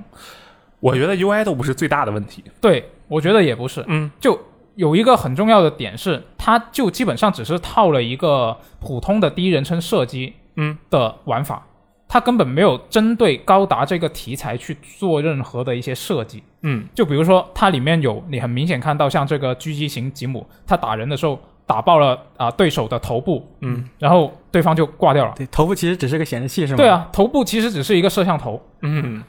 [0.80, 2.44] 我觉得 UI 都不是最大的问题。
[2.60, 4.40] 对，我觉得也不是，嗯，就
[4.74, 11.68] 有一个很重要的点是，它就基本上只是套了一个普通的第一人称射击嗯的玩法，
[12.16, 16.42] 它根本没有针对高达这个题材去做任何的一些设计。
[16.62, 25.34] 嗯就比如说，它里面有你很明显看到，像这个狙击型吉姆，他打人的时候打爆了啊、对手的头部，嗯然后对方就挂掉了。
[25.36, 26.78] 对，头部其实只是个显示器，是吗？
[26.78, 28.66] 对，啊，头部其实只是一个摄像头。
[28.80, 29.22] 嗯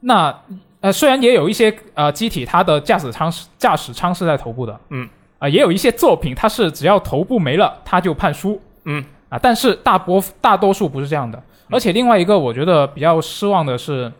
[0.00, 0.36] 那
[0.80, 11.40] 呃，虽然也有一些呃机体，它的驾驶舱是驾驶舱是在头部的，嗯，啊、也有一些作品，它是只要头部没了，它就判输，嗯啊，但是大波大多数不是这样的。
[11.72, 14.12] 而且另外一个我觉得比较失望的是，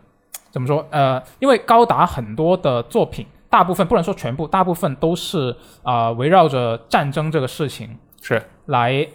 [0.51, 0.85] 怎么说？
[0.91, 9.07] 呃，因为高达很多的作品，大部分不能说全部，大部分都是啊、围绕着战争这个事情是来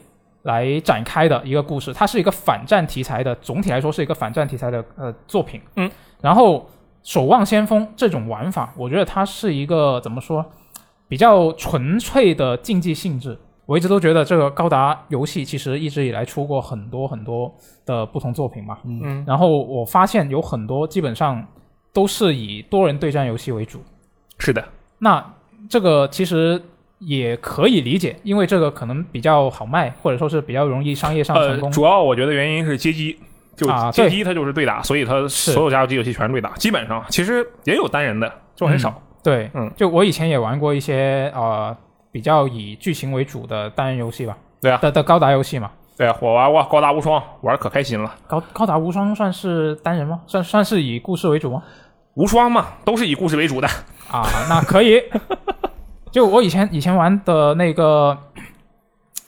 [0.43, 5.59] 来展开的一个故事，它是一个反战题材的，总体来说是一个反战题材的呃作品。
[5.75, 5.89] 嗯，
[6.21, 6.69] 然后
[7.03, 10.45] 守望先锋这种玩法，我觉得它是一个怎么说，
[11.07, 13.37] 比较纯粹的竞技性质。
[13.67, 17.53] 我一直都觉得这个高达游戏其实一直以来出过很多很多
[17.85, 21.45] 的不同作品嘛，嗯然后我发现有很多基本上
[21.93, 23.79] 都是以多人对战游戏为主。
[24.39, 24.63] 是的，
[24.97, 25.23] 那
[25.69, 26.59] 这个其实
[26.97, 31.71] 也可以理解，因为这个可能比较好卖，或者说是比较容易商业上成呃，功。
[31.71, 33.19] 主要我觉得原因是街机。
[33.57, 39.01] 就街机它就是对打，所以它所有家用机游戏全是对打，基本上其实也有单人的，就很少。
[39.23, 41.75] 对，嗯，就我以前也玩过一些呃
[42.17, 45.69] 比较以剧情为主的单人游戏吧，对啊的的高达游戏嘛。
[45.95, 48.11] 对啊，我玩过高达无双，玩得可开心了。
[48.25, 50.19] 高高达无双算是单人吗？
[50.25, 51.61] 算算是以故事为主吗？
[52.15, 53.67] 无双嘛，都是以故事为主的。
[54.09, 54.99] 啊，那可以。
[56.09, 58.17] 就我以前以前玩的那个，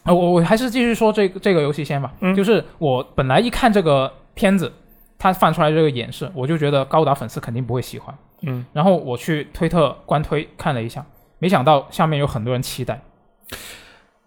[0.06, 2.12] 呃，我我还是继续说这个这个游戏先吧。
[2.22, 4.74] 嗯就是我本来一看这个片子，
[5.20, 8.16] 它放出来这个演示，我就觉得高达粉丝肯定不会喜欢。
[8.42, 11.06] 嗯，然后我去推特官推看了一下，
[11.40, 13.02] 没想到下面有很多人期待，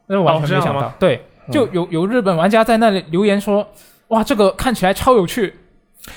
[0.07, 0.92] 那完全没想到。
[0.98, 3.66] 对，就有有日本玩家在那里留言说
[4.09, 5.55] ：“哇，这个看起来超有趣。”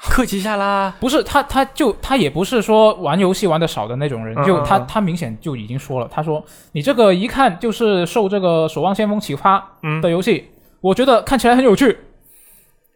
[0.00, 0.94] 客气一下啦。
[1.00, 11.98] 不是他，他就他也不是说玩游戏玩的少的那种人，就他他明显就已经说了，他说你这个一看就是受这个《守望先锋》启发嗯的游戏，我觉得看起来很有趣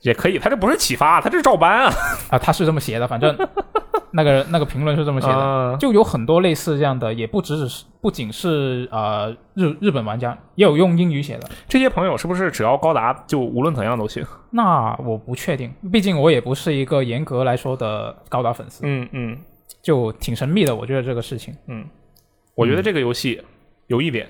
[0.03, 1.93] 也可以，他这不是启发，他这是照搬啊。
[2.31, 3.37] 啊，他是这么写的，反正
[4.13, 11.49] 那个那个评论是这么写的，啊就有很多类似这样的，也不只只是不仅是呃日日本玩家，也有用英语写的。
[11.69, 14.25] 这些朋友是不是只要高达就无论怎样都行？
[14.51, 19.39] 那我不确定，毕竟我也不是一个严格来说的高达粉丝，嗯嗯
[19.81, 20.75] 就挺神秘的。
[20.75, 21.85] 我觉得这个事情嗯，
[22.55, 23.43] 我觉得这个游戏
[23.87, 24.29] 有一点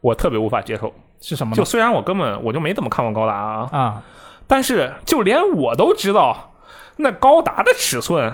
[0.00, 1.64] 我特别无法接受，是什么呢就？
[1.64, 4.02] 虽然我根本我就没怎么看过高达啊，啊，
[4.46, 6.52] 但是就连我都知道，
[6.96, 8.32] 那高达的尺寸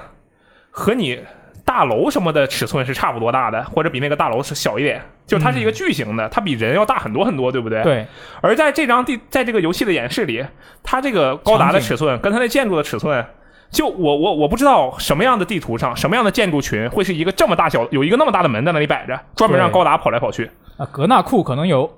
[0.70, 1.18] 和你
[1.64, 7.82] 大楼什么的尺寸是差不多大的，或者比那个大楼是小一点，就它是一个巨型的，它比人要大很多很多，对不对？。
[7.82, 8.06] 对，
[8.40, 10.44] 而在这张地，在这个游戏的演示里，
[10.82, 13.24] 它这个高达的尺寸跟它那建筑的尺寸
[13.70, 21.88] 就我我我不知道什么样的地图上，什么样的建筑群会是一个这么大小，有一个那么大的门在那里摆着，专门让高达跑来跑去啊，格纳库可能有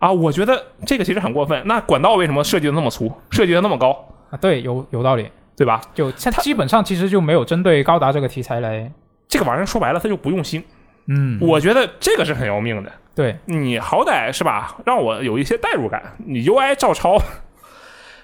[0.00, 0.10] 啊！
[0.10, 1.62] 我觉得这个其实很过分。
[1.66, 3.90] 那管道为什么设计的那么粗，设计的那么高，
[4.30, 5.28] 啊，对，有有道理。
[5.60, 5.78] 对吧？
[5.92, 8.90] 就它基本上其实就没有针对高达这个题材来，
[9.28, 10.64] 这个玩意儿说白了，它就不用心。
[11.04, 12.90] 嗯，我觉得这个是很要命的。
[13.14, 16.02] 对，你好歹是吧，让我有一些代入感。
[16.16, 17.18] 你 UI 照抄，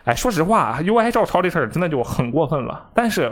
[0.05, 2.89] 哎，说实话，UI 照抄这事儿真的就很过分了。
[2.95, 3.31] 但是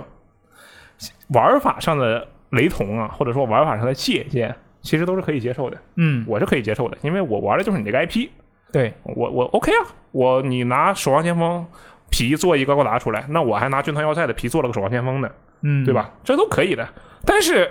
[1.28, 5.78] 玩法上的雷同啊，或者说玩法上的借鉴，其实都是可以接受的。
[5.96, 8.28] 嗯，我是可以接受的，因为我玩的就是你这个 IP，
[8.70, 9.88] 对，我我 OK 啊。
[10.12, 11.66] 我你拿守望先锋
[12.10, 15.28] 皮做一个高达出来，那我还拿军团要塞的皮做了个守望先锋呢，
[15.62, 15.92] 嗯，对？
[15.92, 16.10] 吧？
[16.22, 16.88] 这都可以的。
[17.24, 17.70] 但是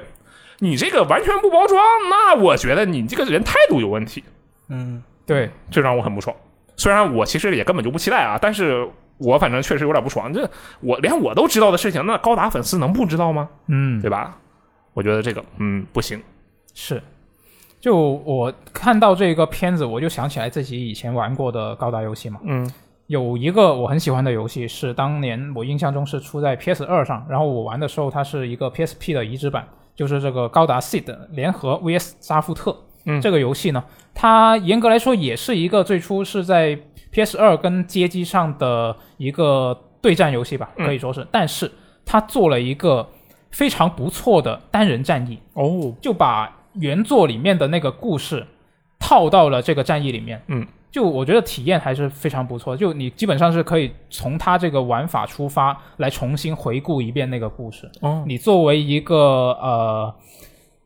[0.60, 4.24] 你这个完全不包装，那我觉得你这个人态度有问题。
[4.70, 6.36] 嗯，对，这让我很不爽。
[6.76, 10.34] 虽然我其实也根本就不期待啊，但是我反正确实有点不爽。
[10.34, 13.48] 这我连我都知道的事情，那高达粉丝能不知道吗？
[13.68, 14.38] 嗯，对吧？
[14.94, 16.22] 我觉得这个嗯不行。
[16.74, 17.02] 是。
[17.80, 22.40] 就我看到这个片子，我就想起来自己以前玩过的高达游戏嘛。
[22.44, 22.70] 嗯
[23.08, 32.76] 有一个我很喜欢的游戏，是当年我印象中是出在 PS 二上，然后我玩的时候它是一个 PSP 的移植版，就是这个高达 Seed 联合 VS 扎夫特。
[33.06, 36.80] 嗯这个游戏呢，它严格来说也是一个最初是在
[37.12, 41.70] PS 二跟街机上的一个对战游戏吧，嗯可以说是，但是
[42.06, 43.10] 它做了一个
[43.52, 48.48] 非常不错的单人战役，哦就把原作里面的那个故事
[48.98, 50.42] 套到了这个战役里面。
[50.48, 52.78] 嗯，就我觉得体验还是非常不错。
[52.78, 57.90] 就你基本上是可以从它这个玩法出发来重新回顾一遍那个故事。
[58.02, 59.18] 哦你作为一个
[59.60, 60.14] 呃，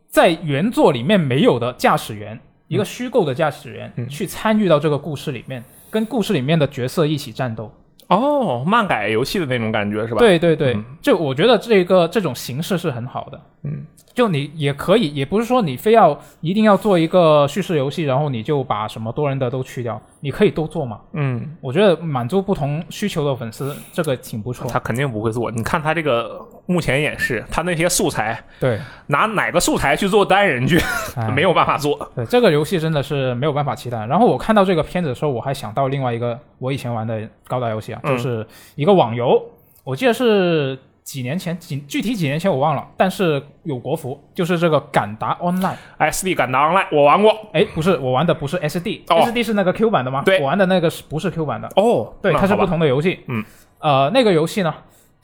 [0.07, 2.39] 在原作里面没有的驾驶员，
[2.69, 7.69] 一个虚构的驾驶员，嗯去参与到这个故事里面，跟故事里面的角色一起战斗。
[8.07, 13.41] 哦，漫改游戏的那种感觉是吧？，对对对，嗯就我觉得这个这种形式是很好的。
[13.63, 13.85] 嗯，
[14.17, 20.99] 就你也可以，也不是说你非要一定要做一个叙事游戏，然后你就把什么多人的都去掉，你可以都做嘛。
[21.13, 24.67] 嗯，我觉得满足不同需求的粉丝，这个挺不错。
[24.71, 25.51] 他肯定不会做。
[25.51, 30.79] 你看他这个目前演示，他那些素材对，拿哪个素材去做单人剧，
[31.15, 32.09] 哎 没有办法做。
[32.15, 34.03] 对这个游戏真的是没有办法期待。
[34.07, 39.39] 然后我看到这个片子的时候，我还想到另外一个我以前玩的高达游戏啊，嗯就是一个网游，
[39.83, 40.75] 我记得是
[41.07, 45.77] 几年前，几具体几年前我忘了，但是有国服，就是这个敢达 Online。
[45.99, 47.33] SD 敢达 Online 我玩过。
[47.53, 50.23] 哎，不是，我玩的不是 SD，SD、是那个 Q 版的吗？
[50.25, 51.71] 对我玩的那个是不是 Q 版的？
[51.77, 52.65] 哦，对，它是不。
[52.65, 53.21] 同的游戏。
[53.27, 53.41] 嗯，
[53.79, 54.75] 呃，那个游戏呢，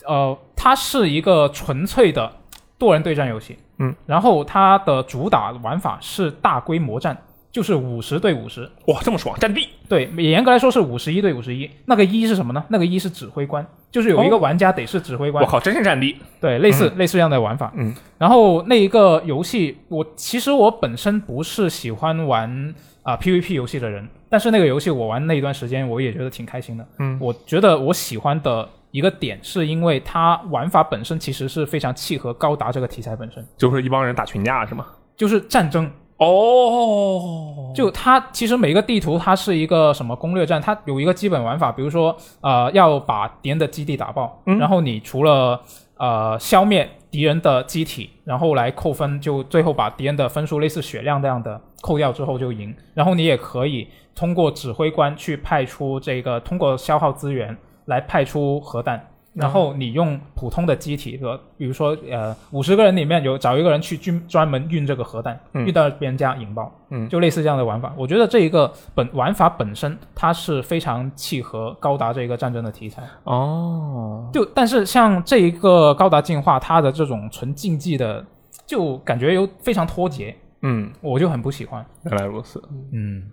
[0.08, 2.32] 呃，它是一个纯粹的
[2.78, 3.60] 多人对战游戏。
[3.80, 7.17] 嗯，然后它的主打玩法是大规模战，
[7.52, 8.62] 就是五十对五十。
[8.88, 9.67] 哇，这么爽，战地。
[9.89, 11.69] 对，严格来说是五十一对五十一。
[11.84, 12.63] 那个一是什么呢？
[12.69, 15.43] 那个一是指挥官，就是有一个哦玩家得是指挥官。
[15.43, 16.17] 我靠，真是战地。
[16.41, 17.71] 对，类似、类似这样的玩法。
[17.75, 26.86] 嗯，然后那一个游戏，我其实我本身不是喜欢玩啊、PVP 游戏的人，但是那个游戏我玩那一段时间，我也觉得挺开心的。
[26.97, 34.88] 嗯我觉得我喜欢的一个点，是因为它玩法本身其实是非常契合高达这个题材本身，就是一帮人打群架是吗？
[35.15, 35.89] 就是战争。
[36.23, 45.62] 哦，就它其实每个地图它是一个什么攻略战，它有一个基本玩法，比如说呃要把敌人的基地打爆，嗯然后你除了
[45.97, 52.75] 呃消灭敌人的机体，然后来扣分，就最后把敌人的分数类似血量那样的扣掉之后就赢。
[52.93, 59.09] 然后你也可以通过指挥官去派出这个通过消耗资源来派出核弹。
[59.34, 67.93] 然后你用普通的机体，和比如说呃五十个人里面有找一个人去专专门运这个核弹，嗯运到别人家引爆，嗯就类似这样的玩法。
[67.98, 73.02] 我觉得这一个本玩法本身它是非常契合高达这个战争的题材。
[73.24, 78.24] 哦，就但是像这一个高达进化，它的这种纯竞技的，
[78.67, 81.84] 就感觉有非常脱节，嗯，我就很不喜欢。
[82.06, 82.62] 原来如此。
[82.91, 83.24] 嗯，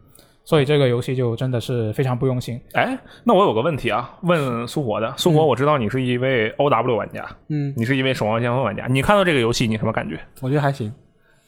[0.44, 2.61] 所以这个游戏就真的是非常不用心。
[2.72, 5.12] 哎，那我有个问题啊，问苏活的。
[5.16, 8.87] 苏活，我知道你是一位 OW 玩家，嗯，你是一位守望先锋玩家。
[8.88, 10.18] 你看到这个游戏，你什么感觉？
[10.40, 10.92] 我觉得还行。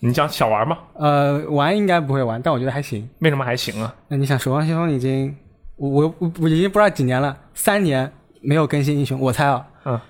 [0.00, 0.78] 你想想玩吗？
[0.94, 3.08] 呃，玩应该不会玩，但我觉得还行。
[3.20, 3.94] 为什么还行啊？
[4.08, 5.34] 那你想，《守望先锋》已经，
[5.76, 10.00] 我我我我已经不知道几年了，三年没有更新英雄，我猜啊，嗯，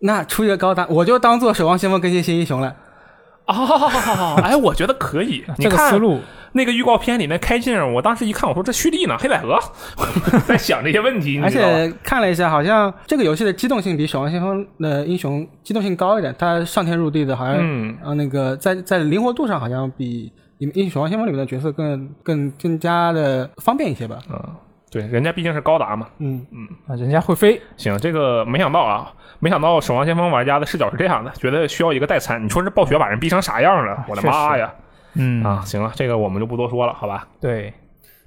[0.00, 2.74] 那出一个高达，我就当做《守望先锋》更新新英雄了。
[3.46, 5.44] 哦，哎，我觉得可以。
[5.58, 6.20] 你 这个思路，
[6.52, 9.58] 那个预告片里面开镜，我当时一看，我说这蓄力呢，黑百合，
[10.46, 11.50] 在想这些问题，而？
[11.50, 24.18] 且看了一下，好像这个游戏的机动性比《守望先锋》的英雄机动性高一点，它上天入地的，好像嗯，呃那个在在灵活度上好像比《英英雄守望先锋》里面的角色更更更加的方便一些吧。
[24.30, 24.38] 嗯，
[24.90, 26.06] 对，人家毕竟是高达嘛。
[26.18, 29.10] 嗯嗯，啊，人家会飞，行，这个没想到啊，
[29.40, 32.44] 没想到《守望先锋》玩家的视角是这样的，觉得需要一个代餐。
[32.44, 34.04] 你说这暴雪把人逼成啥样了？
[34.08, 34.72] 我的妈呀！
[35.14, 37.26] 嗯啊，行了，这个我们就不多说了，好吧？
[37.40, 37.72] 对，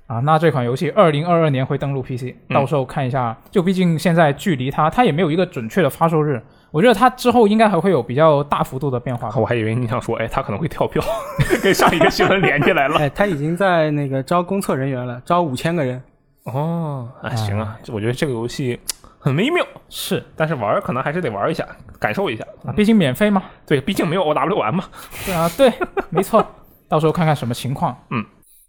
[0.07, 3.35] 啊，那这款游戏二零二二年会登陆 PC，嗯到时候看一下。
[3.49, 9.29] 就毕竟现在距离它，它也没有一个准确的发售日，我觉得它之后应该还会有比较大幅度的变化。
[9.39, 11.03] 我还以为你想说，哎，它可能会跳票，
[11.63, 12.97] 跟上一个新闻连起来了。
[13.01, 16.01] 哎，它已经在那个招公测人员了，招五千个人。
[16.43, 18.79] 哦，哎，行啊，我觉得这个游戏
[19.17, 21.65] 很微妙，是但是玩可能还是得玩一下，
[21.99, 22.45] 感受一下。
[22.63, 23.41] 啊，毕竟免费嘛。
[23.65, 24.83] 对，毕竟没有 O W M 嘛。
[25.25, 25.73] 对啊，对，
[26.11, 26.45] 没错。
[26.87, 28.23] 到时候看看什么情况嗯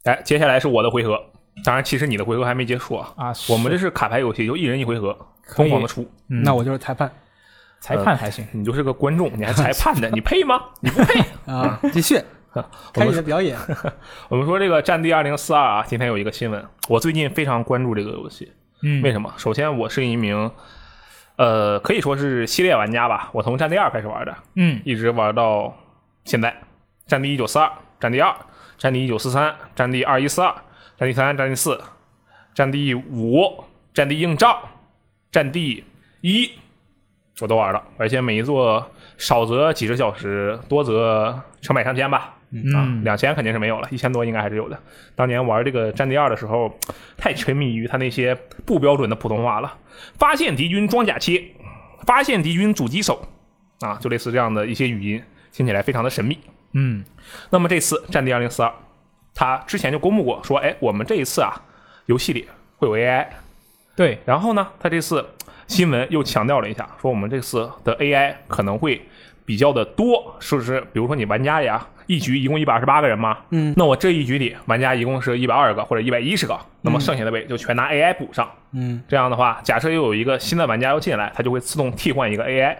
[0.04, 1.20] 哎，接下来是我的回合，
[1.64, 3.12] 当然，其实你的回合还没结束啊。
[3.16, 3.32] 啊。
[3.48, 5.16] 我们这是是卡牌游戏，就一人一回合，
[5.48, 6.02] 疯狂的出。
[6.28, 7.10] 嗯那我就是裁判
[7.80, 8.46] 裁判还行。
[8.52, 10.08] 你就是个观众，你还 裁判呢？
[10.14, 10.60] 你配吗？
[10.80, 11.20] 你不配。
[11.50, 12.16] 啊，继续
[12.54, 12.62] 我
[12.94, 13.58] 开们你的表演。
[14.28, 18.50] 我们说这个《战地二零四二》啊，今天有一个新闻，我最近非常关注这个游戏。
[18.82, 19.32] 嗯，为什么？
[19.36, 20.50] 首先，我是一名
[21.36, 23.28] 呃，可以说是系列玩家吧。
[23.32, 25.76] 我从《战地二》开始玩的，嗯一直玩到
[26.24, 26.50] 现在。
[27.06, 27.66] 《战地一九四二》
[28.00, 28.30] 《战地二》
[28.78, 30.48] 《战地一九四三》《战地二一四二》
[30.98, 31.74] 《战地三》《战地四》
[32.54, 33.38] 《战地五》
[33.94, 34.52] 《战地硬仗》
[35.30, 35.84] 《战地
[36.20, 36.44] 一》，
[37.40, 42.34] 我都玩了，而且每一座少则几十小时，多则成百上千吧。
[42.74, 44.80] 啊，嗯，两千肯定是没有了，一千多应该还是有的。
[45.16, 46.72] 当年玩这个《战地二》的时候，
[47.16, 49.76] 太沉迷于他那些不标准的普通话了。
[50.14, 51.42] 发现敌军装甲切，
[52.06, 53.20] 发现敌军主机手，
[53.80, 56.38] 啊，就类似这样的一些语音，听起来非常的神秘。
[56.78, 57.02] 嗯
[57.48, 58.68] 那么这次《战地二零四二》，
[59.34, 61.50] 它之前就公布过，说，哎，我们这一次啊，
[62.04, 63.26] 游戏里会有 AI。
[63.96, 65.24] 对，然后呢，他这次
[65.66, 69.00] 新闻又强调了一下，说我们这次的 AI 可能会
[69.46, 70.78] 比较的多，是不是？
[70.92, 78.50] 比如说你玩家呀，一局一共一百二十八个人嘛，嗯，那我这一局里玩家一共是一百二十个或者一百一十个，那么剩下的位就全拿 AI 补上。
[78.72, 82.76] 嗯，这样的话，假设又有一个新的玩家要进来，它就会自动替换一个 AI。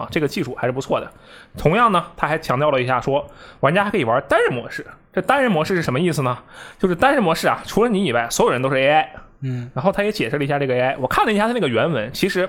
[0.00, 1.10] 啊，这个技术还是不错的。
[1.56, 3.26] 同样呢，他还强调了一下说，
[3.60, 4.86] 玩家还可以玩单人模式。
[5.12, 6.38] 这单人模式是什么意思呢？
[6.78, 9.06] 就是单人模式啊，除了你以外，所有人都是 AI。
[9.42, 12.46] 嗯，然后他也解释了一下这个 AI，我看了一下他那个原文，其实，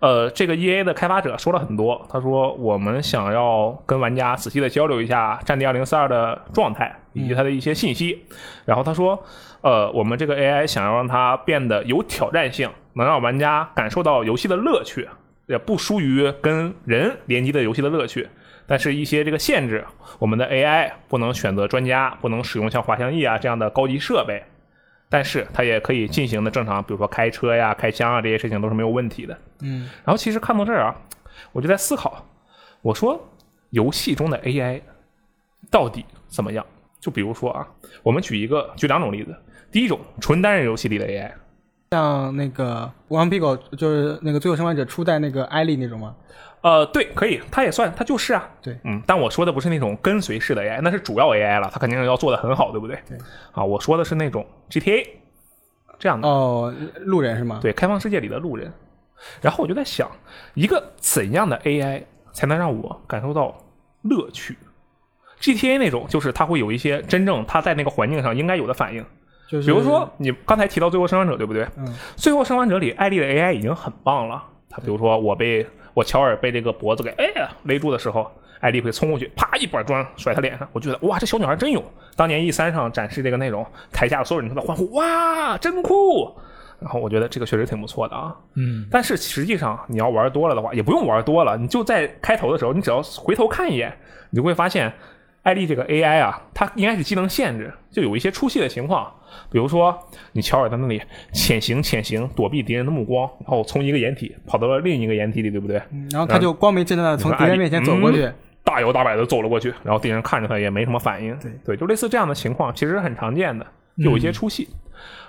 [0.00, 8.26] 呃，这个 EA 的开发者说了很多，他说我们想要跟玩家仔细的交流一下《战地二零四二》的状态以及它的一些信息，
[8.64, 9.22] 然后他说，
[9.60, 15.08] 呃，我们这个 AI 想要让它变得有挑战性，能让玩家感受到游戏的乐趣，
[15.46, 18.28] 也不输于跟人联机的游戏的乐趣。
[18.66, 19.84] 但是，一些这个限制，
[20.18, 24.42] 我们的 AI 不能选择专家，不能使用像滑翔翼啊这样的高级设备，
[25.10, 29.38] 但是它也可以进行的正常，比如说开车呀、开枪啊这些事情都是没有问题的。
[29.60, 30.96] 嗯，然后其实看到这儿啊，
[31.52, 32.26] 我就在思考，
[32.80, 33.22] 我说
[33.68, 34.80] 游戏中的 AI
[35.70, 36.64] 到底怎么样？
[36.98, 37.68] 就比如说啊，
[38.02, 39.36] 我们举一个举两种例子，
[39.70, 41.30] 第一种纯单人游戏里的 AI，
[41.94, 46.14] 像那个《王 Pigo》就是那个《最后生还者》初代那个艾莉那种吗？
[46.62, 52.98] 呃，对，可以，他也算，他就是啊，对，嗯，但我说的不是那种跟随式的 AI，那是主要 AI 了，他肯定是要做的很好，对不对？
[53.08, 53.18] 对，
[53.52, 55.06] 啊，我说的是那种 GTA
[55.98, 57.58] 这样的，哦，路人是吗？
[57.62, 58.72] 对，开放世界里的路人。
[59.40, 60.10] 然后我就在想，
[60.54, 62.02] 一个怎样的 AI
[62.32, 63.56] 才能让我感受到
[64.02, 64.56] 乐趣
[65.40, 69.04] ？GTA 那种就是它会有一些真正它在那个环境上应该有的反应，
[69.48, 71.66] 就是比如说你刚才提到《最后生还者》，对不对？
[71.76, 74.42] 嗯，最后生还者里，艾丽的 AI 已经很棒了。
[74.68, 78.30] 他比如说我被我乔尔被这个脖子给哎呀勒住的时候，
[78.60, 80.68] 艾丽会冲过去，啪一板砖甩他脸上。
[80.72, 81.84] 我觉得哇，这小女孩真勇。
[82.16, 86.34] 当年 E 三上展示这个内容，台下所有人都在欢呼，哇，真酷。
[86.80, 88.34] 然后我觉得这个确实挺不错的啊。
[88.54, 93.96] 嗯但是实际上你要玩多了的话，也不用玩多了，你就在开头的时候，你只要回头看一眼，
[94.30, 94.92] 你就会发现，
[95.42, 99.12] 艾丽这个 AI 啊，它应该是技能限制，就有一些出戏的情况。
[99.50, 99.96] 比如说，
[100.32, 101.00] 你乔尔在那里
[101.32, 105.78] 潜行潜行，躲避敌人的目光，然后从一个掩体跑到了另一个掩体里，对不对？
[105.92, 108.30] 嗯然后他就光明正大的从敌人面前走过去。
[108.64, 111.38] 大摇大摆的走了过去，然后敌人看着他也没什么反应。
[111.38, 113.66] 对对，就类似这样的情况，其实很常见的，
[113.96, 114.66] 有一些出戏。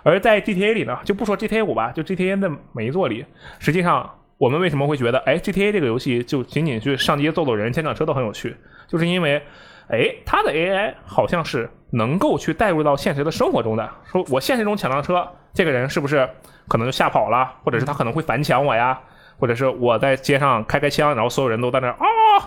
[0.04, 3.26] 而在 GTA 里呢，就不说 GTA 五吧，就 GTA 的每一座里，
[3.60, 8.56] 实际上我们为什么会觉得，哎，GTA 这个游戏就仅仅去上街揍揍人、牵辆车都很有趣，
[8.88, 9.42] 就是因为，
[9.90, 13.90] 哎，它的 AI 好像是能够去带入到现实的生活中的。
[14.06, 16.30] 说我现实中抢辆车，这个人是不是
[16.68, 19.00] 可能就吓跑了，或者是他可能会反抢我呀？
[19.38, 21.98] 或者是我在街上开开枪，然后所有人都在那啊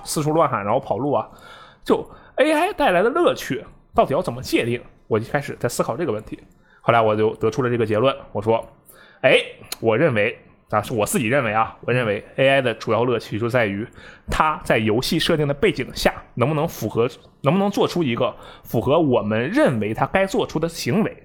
[0.05, 1.29] 四处乱喊，然后跑路啊，
[1.85, 2.03] 就
[2.37, 3.63] AI 带来的乐趣
[3.95, 4.81] 到底要怎么界定？
[5.07, 6.43] 我一开始在思考这个问题，
[6.81, 8.67] 后来我就得出了这个结论，我说，
[9.21, 9.39] 哎，
[9.81, 10.39] 我认为
[10.71, 13.87] 啊，是我自己认为啊，我认为 AI 的主要乐趣就在于
[14.31, 17.09] 它在游戏设定的背景下能不能符合，
[17.43, 21.25] 能不能做出一个符合我们认为它该做出的行为。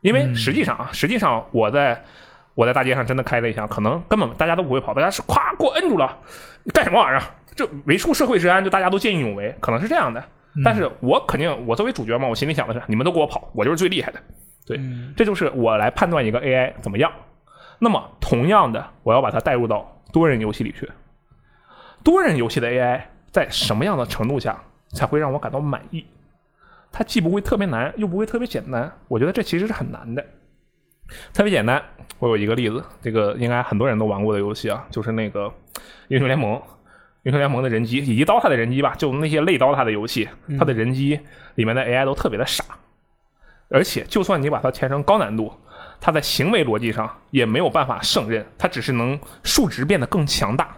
[0.00, 2.04] 因为嗯实际上啊，实际上我在
[2.54, 6.16] 我在大街上真的开了一枪，可能根本大家都不会跑，大家是咵给我摁住了，
[6.62, 7.22] 你干什么玩意儿？
[7.56, 10.22] 这维护社会治安，就大家都见义勇为，可能是这样的。
[10.64, 14.20] 但是我肯定，我作为主角嘛，我心里想的是，你们都给我跑，我就是最厉害的。
[14.66, 17.10] 对，嗯这就是我来判断一个 AI 怎么样。
[17.78, 20.90] 那么，同样的，我要把它带入到多人游戏里去。
[22.02, 26.04] 多人游戏的 AI 在什么样的程度下才会让我感到满意？
[26.90, 28.90] 它既不会特别难，又不会特别简单。
[29.08, 30.24] 我觉得这其实是很难的。
[31.32, 31.82] 特别简单，
[32.18, 35.52] 我有一个例子，这个应该很多人都玩过的游戏啊，就是那个
[36.08, 36.60] 英雄联盟。
[37.24, 40.26] 英雄联盟的人机以及 DOTA 的人机吧，就那些类 DOTA 的游戏，
[40.58, 41.18] 它的人机
[41.56, 42.64] 里面的 AI 都特别的傻，
[43.68, 45.52] 而且就算你把它填成高难度，
[46.00, 50.76] 它在行为逻辑上也没有办法胜任，它只是能数值变得更强大，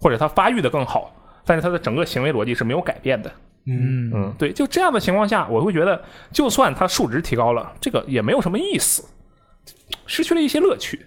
[0.00, 3.30] 或者它发育的更好，但是它的整个行为逻辑是没有改变的。
[3.66, 9.08] 嗯嗯，对，就这样的情况下，我会觉得，就算它数值提高了，这个也没有什么意思，
[10.06, 11.06] 失去了一些乐趣。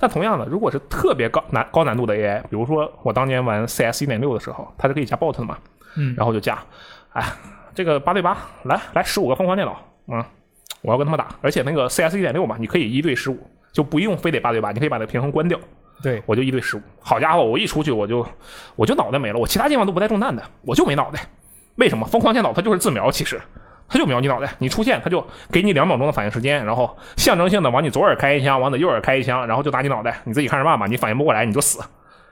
[0.00, 5.56] 但同样的，如果是特别高难高难度的 AI，比如说我当年玩 CS 一点六的时候，它是可以加 bot 的嘛，
[5.96, 6.58] 嗯然后就加，
[7.12, 7.24] 哎，
[7.72, 10.24] 这个八对八，来来十五个疯狂电脑，嗯，
[10.82, 13.38] 我要跟他们打，而且那个 CS 一点六嘛，你可以一对十五，
[13.72, 15.58] 就不用非得八对八，你可以把那个平衡关掉，
[16.02, 16.82] 对，我就一对十五。
[17.00, 18.26] 好家伙，我一出去我就
[18.76, 21.20] 我就脑袋没了，我其他地方都不带中弹的，我就没脑袋。
[21.76, 22.06] 为什么？
[22.06, 23.40] 疯狂电脑它就是自瞄，其实
[23.88, 31.80] 它就瞄你脑袋，你出现它就给你两秒钟的反应时间，然后象征性的往你左耳开一枪，往你右耳开一枪，然后就打你脑袋，你自己看着办吧，你反应不过来你就死。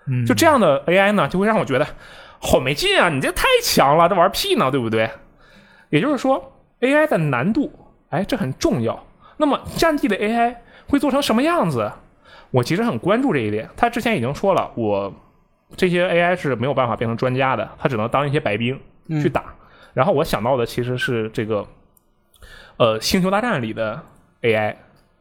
[0.06, 1.86] 嗯，就这样的 AI 呢，就会让我觉得
[2.38, 3.10] 好没劲啊！
[3.10, 5.08] 你这太强了，这玩屁呢，对不对？
[5.90, 7.70] 也就是说，AI 的难度，
[8.10, 9.06] 哎，这很重要。
[9.38, 10.54] 那么战地的 AI
[10.88, 11.90] 会做成什么样子？
[12.50, 13.68] 我其实很关注这一点。
[13.76, 15.12] 他之前已经说了，我
[15.76, 19.54] 这些 AI 是没有办法变成专家的，他只能当一些白兵去打。
[19.94, 21.66] 然后我想到的其实是这个，
[22.76, 24.02] 呃，《星球大战》里的
[24.42, 24.74] AI，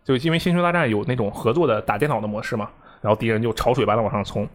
[0.04, 2.70] 就因为《星球大战》有那种合作的打电脑的模式嘛，
[3.02, 4.48] 然后敌人就潮水般的往上冲，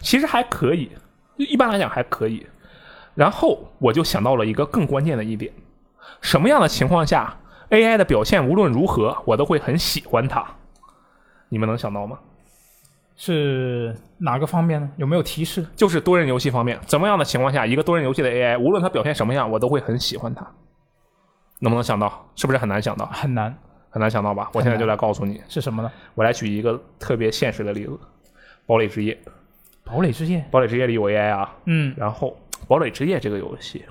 [0.00, 0.90] 其实还可以，
[1.36, 2.46] 一般来讲还可以。
[3.14, 5.52] 然后我就想到了一个更关键的一点：
[6.20, 7.36] 什么样的情况下
[7.70, 10.44] AI 的表现无论如何我都会很喜欢它？
[11.48, 12.18] 你们能想到吗？
[13.16, 14.90] 是哪个方面呢？
[14.96, 15.66] 有没有提示？
[15.74, 20.46] 就是多人游戏方面，怎么样的情况下，一个多人游戏的 AI 无论它表现什么样，我都会很喜欢它？
[21.58, 22.30] 能不能想到？
[22.36, 23.06] 是不是很难想到？
[23.06, 23.52] 很难，
[23.90, 24.48] 很难想到吧？
[24.54, 25.90] 我现在就来告诉你，是什么呢？
[26.14, 27.90] 我来举一个特别现实的例子：
[28.66, 29.14] 《堡垒之夜》。
[29.84, 30.38] 堡垒之夜。
[30.50, 32.36] 《堡垒之夜》里有 AI 啊，嗯，然后
[32.68, 33.84] 《堡垒之夜》这个游戏，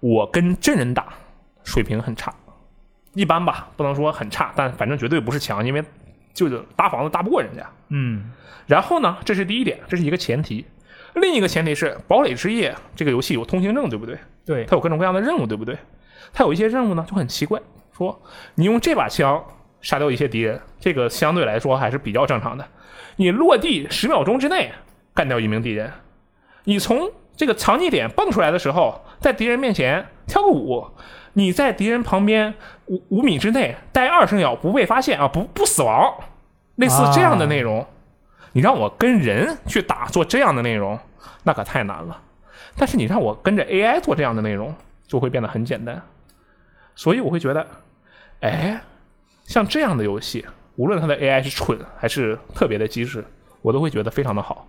[0.00, 1.12] 我跟真人打
[1.64, 2.32] 水平很差，
[3.18, 5.82] 一般吧，不能说很差，但反正绝对不是强，因为
[6.32, 7.68] 就是搭房子搭不过人家。
[7.88, 8.30] 嗯，
[8.68, 10.64] 然后呢，这是第一点，这是一个前提。
[11.14, 14.16] 另一个前提是，《堡垒之夜》这个游戏有通行证，对不对？
[14.46, 15.76] 对，它有各种各样的任务，对不对？
[16.32, 17.60] 它有一些任务呢就很奇怪，
[17.96, 18.22] 说
[18.54, 19.44] 你用这把枪
[19.80, 22.64] 杀掉一些敌人，这个相对来说还是比较正常的。
[23.16, 24.70] 你落地十秒钟之内
[25.12, 25.90] 干掉一名敌人，
[26.62, 30.86] 你从这个藏匿点蹦出来的时候，在敌人面前跳个舞，
[31.34, 32.54] 你在敌人旁边
[32.86, 36.12] 五五米之内待二十秒不被发现啊，不不死亡，
[36.76, 37.86] 类似这样的内容。
[38.52, 40.98] 你让我跟人去打做这样的内容，
[41.44, 42.20] 那可太难了。
[42.76, 44.74] 但是你让我跟着 AI 做这样的内容，
[45.06, 46.00] 就会变得很简单。
[46.94, 47.66] 所以我会觉得，
[48.40, 48.80] 哎，
[49.44, 50.44] 像这样的游戏，
[50.76, 53.24] 无论它的 AI 是蠢还是特别的机智，
[53.62, 54.66] 我都会觉得非常的好。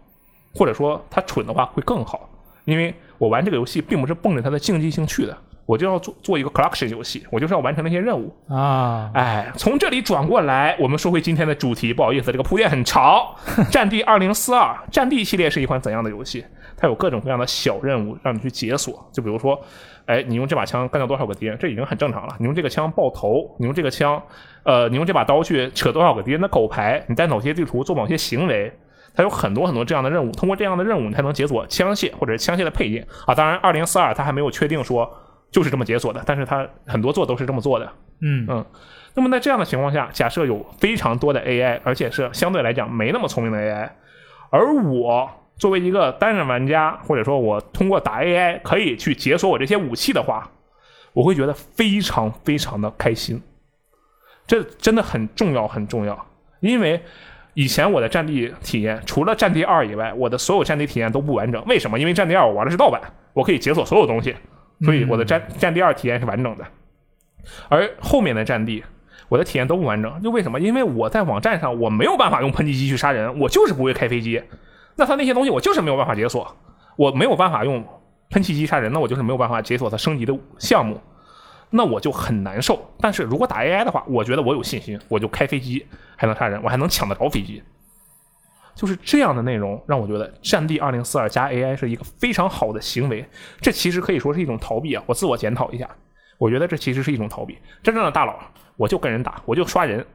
[0.53, 2.29] 或者说它蠢的话会更好，
[2.65, 5.37] 因为我玩这个游戏并不是奔着它的竞技性去的，
[5.69, 8.33] 我就要做做一个 collection 游戏，我就是要完成那些任务。
[8.47, 11.93] 啊，哎，从这里转过来，我们说回今天的主题。
[11.93, 13.21] 不好意思，这个铺垫很长。
[13.69, 16.43] 《战地二零四二》战地系列是一款怎样的游戏？
[16.75, 19.07] 它有各种各样的小任务让你去解锁。
[19.13, 19.61] 就比如说，
[20.07, 22.35] 哎，你用这把枪干掉多少个敌人，这已经很正常了。
[22.39, 24.19] 你用这个枪爆头，你用这个枪，
[24.63, 28.73] 呃，你用这把刀去扯多少个敌人的狗牌，你在某些地图做某些行为。
[29.13, 33.35] 它有很多很多这样的任务，通过这样的任务，你才能解锁枪械或者是枪械的配件啊。
[33.35, 35.11] 当然，二零四二它还没有确定说
[35.51, 37.91] 就是这么解锁的，但是它很多做都是这么做的。
[38.21, 38.65] 嗯嗯，
[39.15, 43.89] 那么在这样的情况下，假设有非常多的 AI，而且是相对来讲没那么聪明的 AI，
[44.49, 50.49] 而我作为一个单人玩家，或者说我通过打 AI 可以去解锁我这些武器的话，
[51.13, 53.41] 我会觉得非常非常的开心。
[54.45, 56.25] 这真的很重要，很重要，
[56.59, 57.01] 因为。
[57.55, 61.61] 以前我的战地体验，除了战地二以外，我的所有战地体验都不完整。
[61.65, 61.99] 为什么？
[61.99, 63.01] 因为战地二我玩的是盗版，
[63.33, 64.33] 我可以解锁所有东西，
[64.81, 66.65] 所以我的战战地二体验是完整的。
[67.69, 68.83] 而后面的战地，
[69.27, 70.59] 我的体验都不完整，就为什么？
[70.59, 74.41] 因为我在网站上我没有办法用喷气机去杀人，我就是不会开飞机，
[74.95, 76.55] 那他那些东西我就是没有办法解锁，
[76.97, 77.83] 我没有办法用
[78.29, 80.99] 喷气机杀人，那我就是没有办法解锁它升级的项目。
[81.71, 82.93] 那我就很难受。
[82.99, 87.61] 但是如果打 AI 的话，我觉得我有信心，我就开飞机还能杀人，我还能抢得着飞机。
[88.79, 93.25] 就是这样的内容让我觉得《战地二零四二》加 AI 是一个非常好的行为。
[93.59, 95.03] 这其实可以说是一种逃避啊！
[95.05, 95.89] 我自我检讨一下，
[96.37, 97.57] 我觉得这其实是一种逃避。
[97.83, 98.39] 真正的大佬，
[98.77, 100.05] 我就跟人打，我就刷人，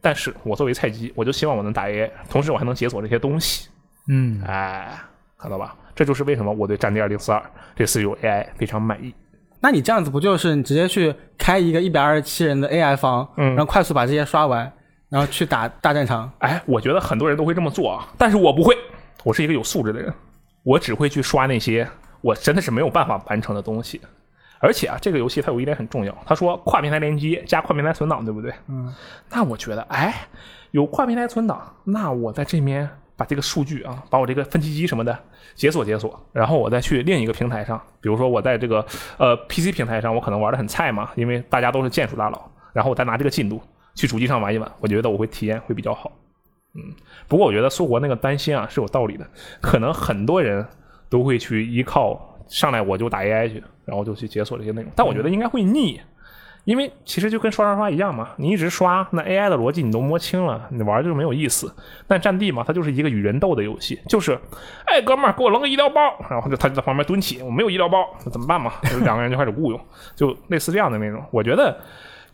[0.00, 3.68] 但是我作为菜鸡，我就希望我能打 AI，同时我还能解锁这些东西。
[4.08, 4.96] 嗯，哎，
[5.36, 5.76] 看到吧？
[5.96, 7.40] 这就是为什么我对《战地二零四二》
[7.74, 9.12] 这次有 AI 非常满意。
[9.60, 14.70] 那你这样子不就是你直接去开一个一百二十七人的 AI 房，嗯然后快速把这些刷完，
[15.08, 16.30] 然后去打大战场？
[16.38, 18.76] 哎，我觉得很多人都会这么做啊，但是我不会，
[19.22, 20.12] 我是一个有素质的人，
[20.62, 21.88] 我只会去刷那些
[22.20, 24.00] 我真的是没有办法完成的东西。
[24.60, 28.50] 而且啊，这个游戏它有一点很重要，他说跨平台联机加跨平台存档，对不对？
[28.68, 28.94] 嗯，
[29.30, 30.26] 那我觉得，哎，
[30.70, 35.18] 有跨平台存档，那我在这边把这个数据啊，把我这个分析机什么的
[35.54, 38.84] 解锁解锁，然后我再去另一个平台上，比如说我在这个
[39.18, 43.60] 呃 PC 平台上，我可能玩的很菜嘛，因为大家都是剑术大佬，然后我再拿这个进度
[43.94, 46.12] 去主机上玩一玩，我觉得我会体验会比较好。
[46.74, 46.92] 嗯，
[47.28, 49.26] 不过我觉得苏国那个担心啊是有道理的，
[49.60, 50.66] 可能很多人
[51.08, 56.00] 都会去依靠上来我就打 AI 去，然后就去解锁这些内容，但我觉得应该会腻。
[56.64, 61.70] 因为其实就跟刷刷刷一样嘛，你一直刷，那 AI 的逻辑你都摸清了，你玩就没有意思。
[62.08, 64.32] 但战地嘛，它就是一个与人斗的游戏，就是，
[64.86, 68.72] 哎，哥们儿，给我扔个医疗包，然后就他就在旁边蹲起，我没有医疗包，那怎么办嘛？
[69.02, 69.80] 两个人就开始雇佣，
[70.16, 71.22] 就类似这样的那种。
[71.30, 71.78] 我觉得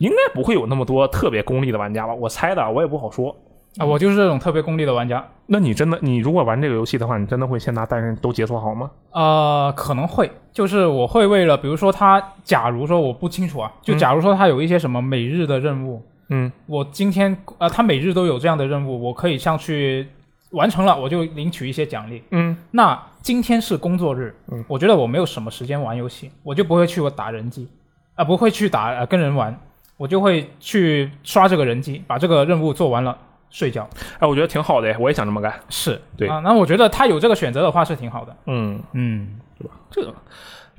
[0.01, 3.35] 应该不会有那么多特别功利的玩家吧，我猜的，我也不好说。
[3.77, 5.23] 啊，我就是这种特别功利的玩家。
[5.45, 8.89] 那你真的，你如果玩这个游戏的话，你真的会先拿单人都解锁好吗？
[9.11, 20.07] 呃，可能会，就是我会为了，比如说他，假如说我不清楚啊，就嗯假如说他有一些什么每日的任务，嗯，我今天呃，他每日都有这样的任务，我可以上去
[20.51, 22.23] 完成了，我就领取一些奖励。
[22.31, 27.69] 嗯，那今天是工作日，嗯我觉得我没有什么时间玩游戏，我就不会去我打人机，
[28.15, 29.57] 啊、不会去打呃跟人玩，
[30.01, 33.15] 我就会去刷这个人机，把这个任务做完了，
[33.51, 33.87] 睡觉。
[34.17, 35.53] 哎，我觉得挺好的，我也想这么干。
[35.69, 38.35] 是对啊，那我觉得他有这个选择的话是挺好的。
[38.47, 40.15] 嗯，嗯，对吧这个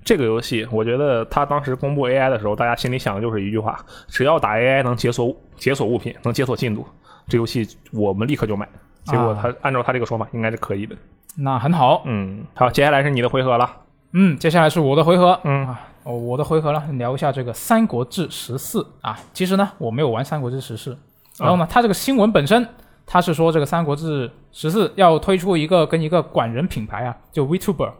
[0.04, 6.84] 这个游戏，我觉得他当时公布 AI 的时候，大家心里想的就是一句话：只要打 AI 能解锁解锁物品，能解锁进度，
[7.28, 8.68] 这游戏我们立刻就买。
[9.04, 10.96] 结果他、按照他这个说法，应该是可以的。
[11.36, 12.02] 那很好。
[12.06, 13.70] 嗯，好，接下来是你的回合了。
[14.14, 15.38] 嗯，接下来是我的回合。
[15.44, 19.18] 嗯啊，哦，我的回合呢，聊一下这个《三国志十四》啊。
[19.32, 20.92] 其实呢，我没有玩《三国志十四》，
[21.38, 22.66] 然后呢，它这个新闻本身，
[23.06, 27.90] 它是说这个《三国志十四》要推出一个跟一个管人品牌啊，就 VTuber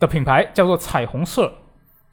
[0.00, 1.52] 的品牌，叫做彩虹社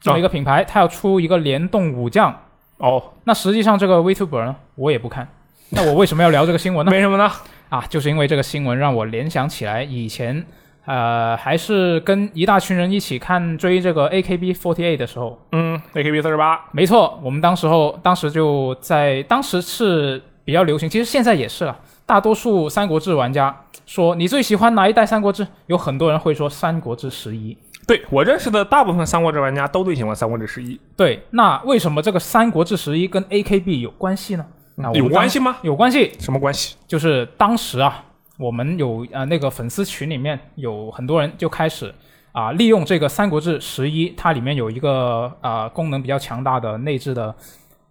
[0.00, 2.34] 这么一个品牌，它要出一个联动武将。
[2.78, 5.28] 哦，那实际上这个 VTuber 呢，我也不看。
[5.70, 6.90] 那我为什么要聊这个新闻呢？
[6.92, 7.30] 为什么呢？
[7.68, 10.44] 啊，就是因为这个新闻让我联想起来以前，
[10.84, 15.38] 呃，还是跟一大群人一起看追这个 AKB48 的时候。
[15.52, 16.60] 嗯，AKB 四十八。
[16.72, 21.78] 没错，我们当时候当时就在当时是比较流行，其实现在也是了。
[22.04, 25.46] 大多数三国志玩家说你最喜欢哪一代三国志？
[25.66, 27.56] 有很多人会说三国志十一。
[27.84, 34.46] 对我认识的大部分三国志玩家都最喜欢三国志十一，对，那为什么这个三国志十一跟 AKB 有关系呢？
[34.76, 35.56] 那有关系吗？
[35.62, 36.76] 有关系，什么关系？
[36.86, 38.04] 就是当时啊，
[38.42, 41.94] 我们有呃那个粉丝群里面有很多人就开始
[42.32, 47.34] 啊、利用这个《三国志十一》，它里面有一个啊、功能比较强大的内置的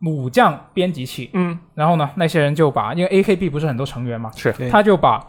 [0.04, 4.52] 武将编辑器，嗯，然后呢，那些人就把因为 AKB 不是很多成员嘛，是。
[4.72, 5.24] 他就把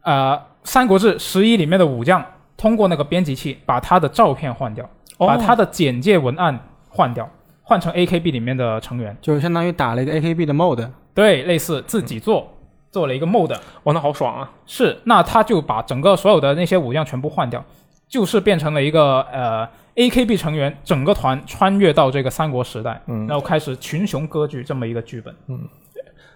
[0.00, 2.24] 呃《三国志十一》里面的武将
[2.56, 6.58] 通过那个编辑器把他的照片换掉，把他的简介文案
[6.88, 7.28] 换掉，
[7.62, 10.88] 换成 AKB 里面的成员，就是相当于打了一个 AKB 的 mod。
[11.12, 12.50] 对，类似自己做。
[12.94, 14.48] 做了一个 mod，哇，那好爽啊！
[14.66, 17.62] 是，那他就把整个所有的那些武将全部换掉，
[18.06, 25.58] 就是变成了一个呃 AKB 成员整个团穿越到这个三国时代，嗯然后开始群雄割据这么一个剧本嗯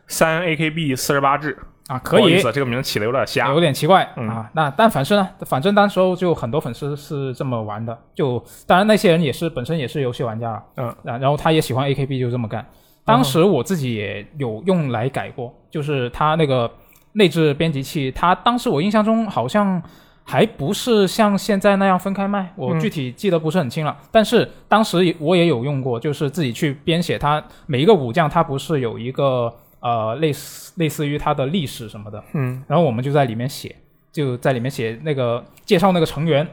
[0.08, 1.56] 三 AKB 四十八制，
[1.86, 3.60] 啊，可以这个名起的有点瞎有。
[3.60, 4.50] 点奇怪、嗯啊。
[4.54, 12.66] 那但反正呢，反正当时候就很多粉丝是这么玩的，就当然那些人也是本身也是游戏玩家了，嗯，然然后他也喜欢 AKB 就这么干。
[13.08, 16.70] 当时我自己也有用来改过，就是它那个
[17.14, 19.82] 内置编辑器，它当时我印象中好像
[20.24, 22.78] 还不是像现在那样分开卖，我嗯。
[22.78, 23.96] 具体记得不是很清了。
[24.12, 33.74] 但是当时也我也有用过，就是自己去编写它每一个武将，它不是有一个呃类似类似于它的历史什么的，嗯，然后我们就在里面写，
[34.12, 36.46] 就在里面写那个介绍那个成员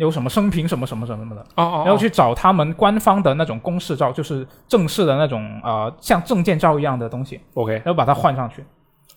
[0.00, 1.42] 有什么生平什么什么什么什么的。
[1.56, 8.64] 哦哦，然后去找他们官方的那种公示照，就是正式的那种呃像证件照一样的东西，OK，然后把它换上去，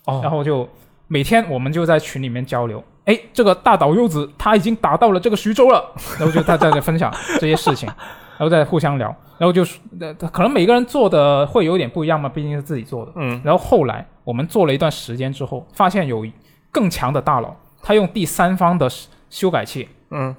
[0.06, 0.68] 哦，然后就
[1.08, 2.84] 每天我们就在群里面交流。
[3.06, 5.84] 哎，这个大岛优子他已经打到了这个徐州了，
[6.20, 7.90] 然后就大家在分享这些事情。
[8.36, 9.08] 然后再互相聊，
[9.38, 13.12] 然后就是呃可能每个人做的会有点不一样嘛，毕竟是自己做的。
[13.16, 16.26] 嗯然后后来我们做了一段时间之后，发现有
[16.72, 18.90] 更强的大佬，他用第三方的
[19.30, 20.36] 修改器嗯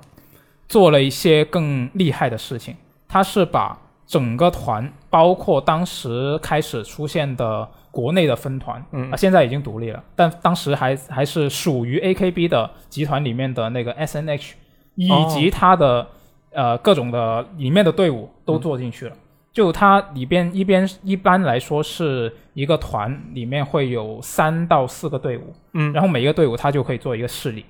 [0.68, 2.76] 做了一些更厉害的事情。
[3.08, 14.52] 他是把整个团，包括当时开始出现的国内的分团，嗯啊，现在已经独立了，但当时还还是属于 AKB 的集团里面的那个 SNH，
[14.96, 16.06] 以及它的、
[16.50, 19.16] 呃各种的里面的队伍都做进去了。
[19.52, 27.64] 就它里边一边一般来说是一个团里面会有三到四个队伍，嗯，然后每一个队伍它就可以做一个势力，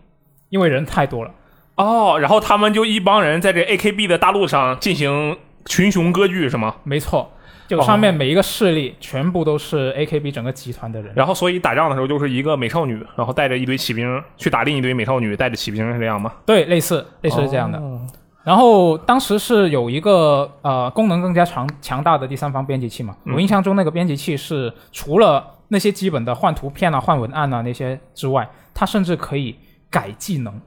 [0.48, 1.30] 因为人太多了。
[1.76, 6.76] 哦，然后他们就一帮人在这 AKB 的大陆上进行群雄割据是吗？
[6.84, 7.32] 没错，
[7.66, 11.12] 就上面每一个势力全部都是 AKB 整个集团的人。
[11.16, 16.32] 然后所以打仗的时候就是一个美少女，然后带着一堆骑兵去打另一堆美少女，带着骑兵是这样吗？
[16.46, 17.78] 对，类似类似是这样的。
[17.78, 18.00] 哦
[18.44, 29.56] 然后当时是有一个呃功能更加强强大的第三方编辑器嘛，嗯我印象中那个编辑器是除了那些基本的换图片啊、换文案啊那些之外，它甚至可以
[29.88, 30.60] 改技能。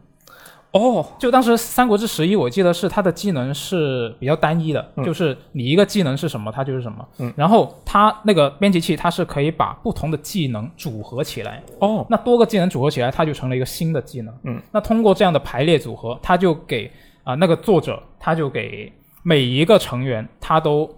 [0.77, 5.03] 哦，就当时《三国志十一》，我记得是它的技能是比较单一的，嗯。
[5.03, 7.07] 就是你一个技能是什么，它就是什么。
[7.19, 7.33] 嗯。
[7.35, 14.33] 然后它那个编辑器，它是可以把不同的技能组合起来，哦，那多个技能组合起来，它就成了一个新的技能。
[14.43, 16.91] 嗯，那通过这样的排列组合，它就给
[17.23, 18.91] 啊、那个作者，他就给
[19.23, 20.89] 每一个成员，他都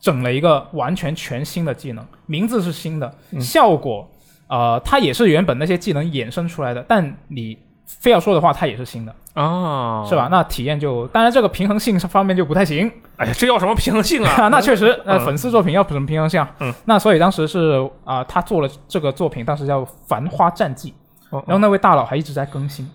[0.00, 3.40] 整了一个完全全新的技能，名字是新的，嗯。
[3.40, 4.08] 效果
[4.48, 10.28] 呃，它也是原本那些技能衍生出来的，但你非要说的话，它也是新的，啊，是吧？？
[10.30, 12.90] 那体验就，当然这个平衡性方面就不太行。
[13.16, 14.48] 哎呀，这要什么平衡性啊？
[14.50, 16.50] 那确实，呃，嗯粉丝作品要什么平衡性啊？
[16.60, 20.90] 嗯，那所以当时是啊、他做了这个作品，当时叫《繁花战记》，
[21.36, 22.88] 哦然后那位大佬还一直在更新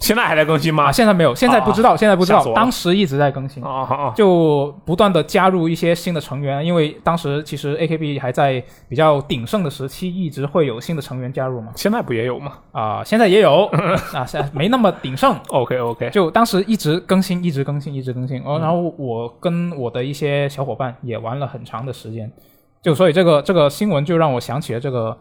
[0.00, 0.92] 现在还在更新吗啊，？
[0.92, 3.62] 现在没有，现在不知道，现在不知道当时一直在更新。
[3.62, 11.72] 啊啊就不断的加入一些新的成员，因为当时其实 AKB 还在比较鼎盛的时期，一直会有新的成员加入嘛。
[11.76, 13.66] 现在不也有吗啊、现在也有
[14.14, 18.42] 啊，现在没那么鼎盛，？OK OK，就当时一直更新，一直更新，一直更新。
[18.44, 22.30] 哦，然后我跟我的一些小伙伴也玩了很长的时间，
[22.82, 25.16] 就所以这个这个新闻就让我想起了这个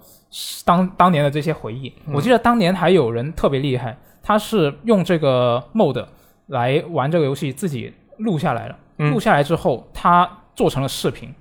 [0.66, 1.94] 当当年的这些回忆。
[2.14, 6.06] 我记得当年还有人特别厉害，他是用这个 mod
[6.48, 8.76] 来玩这个游戏，自己录下来了。
[8.98, 11.34] 嗯录下来之后，他做成了视频。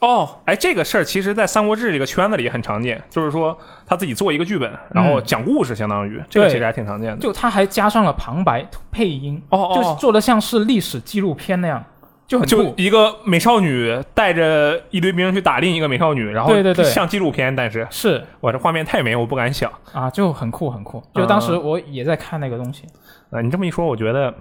[0.00, 7.18] 哦，哎，这个事儿其实，在《三国志》这个圈子里也很常见，就是说他自己做一个剧本，然后讲故事，相当于、这个其实还挺常见的。
[7.18, 11.84] 就他还加上了旁白配音，哦就是做的像是历史纪录片那样，
[12.28, 12.74] 就很就酷。
[12.76, 19.72] 一个美少女带着一堆兵去打另一个美少女，然后对对对像纪录片，但是是我这画面太美，我不敢想。
[19.92, 21.02] 啊，就很酷很酷。
[21.14, 22.84] 就当时我也在看那个东西。
[23.30, 24.32] 啊，你这么一说，我觉得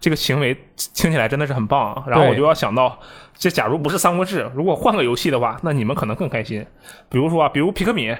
[0.00, 0.56] 这个行为
[0.94, 2.04] 听起来真的是很棒啊。
[2.06, 2.98] 然后我就要想到，
[3.36, 6.64] 这假如不是《三国志》，如果换个游戏的话，那你们可能更开心。
[7.08, 8.16] 比如说啊，比如皮克敏，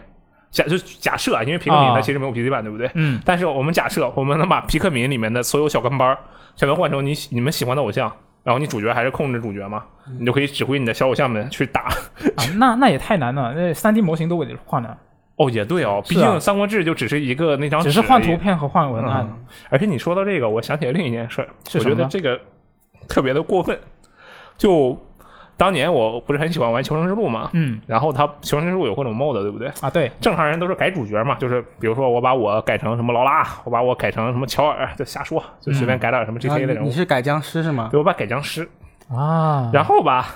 [0.50, 2.90] 假就假设啊，因为皮克敏啊它其实没有 PC 版，对不对？
[2.94, 6.18] 嗯，但是我们假设，我们能把皮克敏里面的所有小跟班儿
[6.56, 8.12] 全都换成你喜你们喜欢的偶像，
[8.44, 9.82] 然后你主角还是控制主角嘛，
[10.20, 11.88] 你就可以指挥你的小偶像们去打。
[12.36, 14.96] 啊，那那也太难了，那三 D 模型都得换了，
[15.36, 19.26] 哦，也对哦，毕竟《三国志》就只是一个那张纸只是换图片和换文案。
[19.28, 19.46] 嗯。
[19.70, 22.38] 而且你说到这个，我想起来另一件事，我觉得这个
[23.08, 23.76] 特别的过分。
[24.56, 24.96] 就
[25.56, 29.68] 当年我不是很喜欢玩《求生之路》嘛，嗯然后它《求生之路》有各种 mode，对不对？
[29.80, 37.88] 啊，对，正常人都是改主角嘛，就是比如说我把我改成什么劳拉，我把我改成什么乔尔，就瞎说，就随便改点什么然后 GK 的人物你你，是改僵尸是吗？
[37.90, 38.68] 对我把改僵尸。
[39.08, 40.26] 啊，然后吧，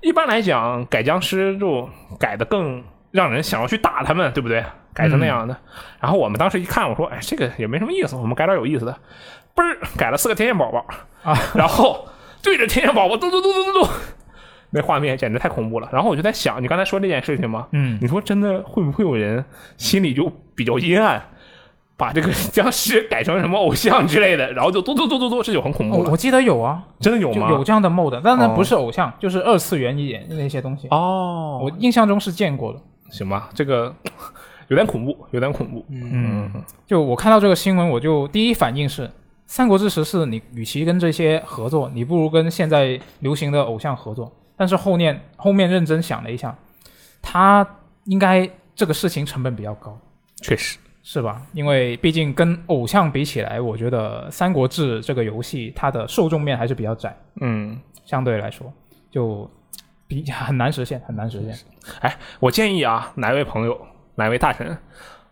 [0.00, 1.88] 一般来讲改僵尸就
[2.18, 4.64] 改的更让人想要去打他们，对不对？
[4.92, 5.54] 改成那样的。
[6.00, 8.96] 然后我们当时一看，我说，哎，这个也没什么意思，我们改点有意思的。
[9.54, 10.84] 嘣儿改了四个天线宝宝
[11.22, 12.06] 啊，然后
[12.42, 13.88] 对着天线宝宝嘟嘟嘟嘟嘟嘟，
[14.76, 15.88] 那画面简直太恐怖了。
[15.90, 17.66] 然后我就在想，你刚才说这件事情吗？
[17.72, 19.42] 嗯，你说真的会不会有人
[19.78, 21.22] 心里就比较阴暗，
[21.96, 26.04] 把这个 僵尸改成什么偶像之类的，然后就嘟嘟嘟嘟嘟，这就很恐怖了。
[26.04, 27.50] 我我记得有啊，真的有吗？
[27.50, 30.86] 有这样的 mod，但那哦不是偶像，就是二次元一点那些东西。
[30.90, 32.78] 哦，我印象中是见过的。
[33.10, 33.94] 行吧，这个
[34.68, 35.84] 有点恐怖，有点恐怖。
[35.88, 36.50] 嗯，
[36.86, 39.02] 就我看到这个新闻，我就第一反应是，
[39.46, 44.32] 《三国志十四》你与其跟这些合作，你不如跟现在流行的偶像合作。
[44.56, 46.56] 但是后面后面认真想了一下，
[47.20, 47.66] 他
[48.04, 49.98] 应该这个事情成本比较高，
[50.42, 51.42] 确实，是吧？
[51.52, 58.72] 因为毕竟跟偶像比起来，我觉得《三国志》这个游戏它的受众面还是比较窄，嗯，相对来说
[59.10, 59.48] 就
[60.06, 61.56] 比很难实现，很难实现。
[62.00, 63.78] 哎我建议啊，哪位朋友，
[64.16, 64.76] 哪位大神，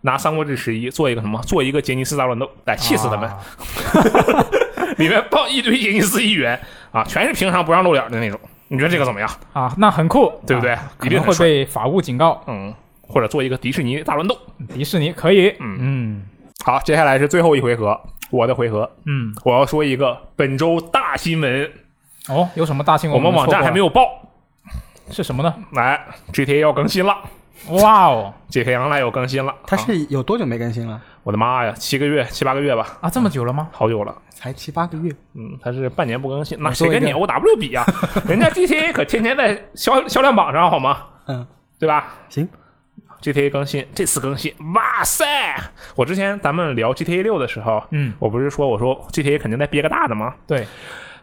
[0.03, 3.29] 拿《三国志十一》做一个什么，做一个杰尼斯大乱斗，来气死他们。
[3.29, 3.45] 啊
[4.99, 6.61] 里面放一堆杰尼斯议员
[6.93, 8.39] 啊，全是平常不让露脸的那种。
[8.75, 9.31] 你觉得这个怎么样？
[9.53, 12.43] 啊，那很酷，对不对一定会被法务警告。
[12.47, 14.37] 嗯，或者做一个迪士尼大乱斗。
[14.73, 16.23] 迪士尼可以，嗯嗯
[16.65, 17.99] 好，接下来是最后一回合，
[18.31, 21.71] 我的回合，嗯，我要说一个本周大新闻，
[22.29, 23.17] 哦，有什么大新闻？
[23.17, 24.03] 我们网站还没，有报，
[25.11, 25.55] 是什么呢？
[25.73, 26.01] 来
[26.33, 27.17] ，GTA 要更新了
[27.83, 31.01] 哇哦，，GTA Online 要更新了，它啊是有多久没更新了？
[31.23, 33.69] 我的妈呀，七个月、七八个月吧，啊，这么久了吗？
[33.73, 34.15] 好久了。
[34.31, 35.11] 才七八个月。
[35.35, 37.85] 嗯，它是半年不更新，那谁跟你 O W 比呀、
[38.29, 40.99] 人家 GTA 可天天在销销量榜上，好吗？
[41.27, 41.47] 嗯，
[41.79, 42.47] 对吧行
[43.23, 45.25] ，？GTA 更新，这次更新，哇塞！
[45.97, 50.35] 我之前咱们聊 GTA 六的时候，嗯，我不是说我说 GTA 肯定在憋个大的吗？
[50.47, 50.67] 对，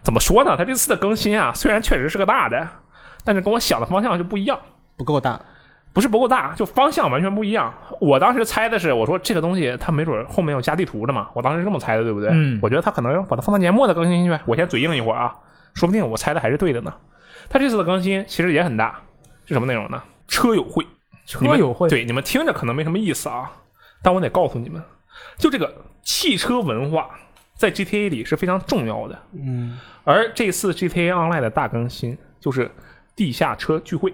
[0.02, 0.56] 怎么说呢？
[0.58, 2.68] 它这次的更新啊，虽然确实是个大的，
[3.24, 4.58] 但是跟我想的方向就不一样。
[4.98, 5.40] 不够大。
[5.94, 7.74] 不是不够大，就方向完全不一样。
[8.00, 12.30] 我当时猜的是，我说这个东西它没准后面要加地图的嘛，我当时是这么猜的，对不对？
[12.32, 14.40] 嗯我觉得它可能要把它放到年末再更新进去。
[14.46, 15.36] 我先嘴硬一会儿啊，
[15.74, 16.94] 说不定我猜的还是对的呢。
[17.50, 19.02] 它这次的更新其实也很大，
[19.46, 20.02] 是什么内容呢？
[20.28, 20.86] 车友会，
[21.26, 23.52] 车友会，对你们听着可能没什么意思啊，
[24.02, 24.82] 但我得告诉你们，
[25.38, 25.74] 就这个
[26.04, 27.10] 汽车文化
[27.56, 29.20] 在 GTA 里是非常重要的。
[29.34, 32.72] 嗯，而这次 GTA Online 的大更新就是
[33.14, 34.14] 地下车聚会。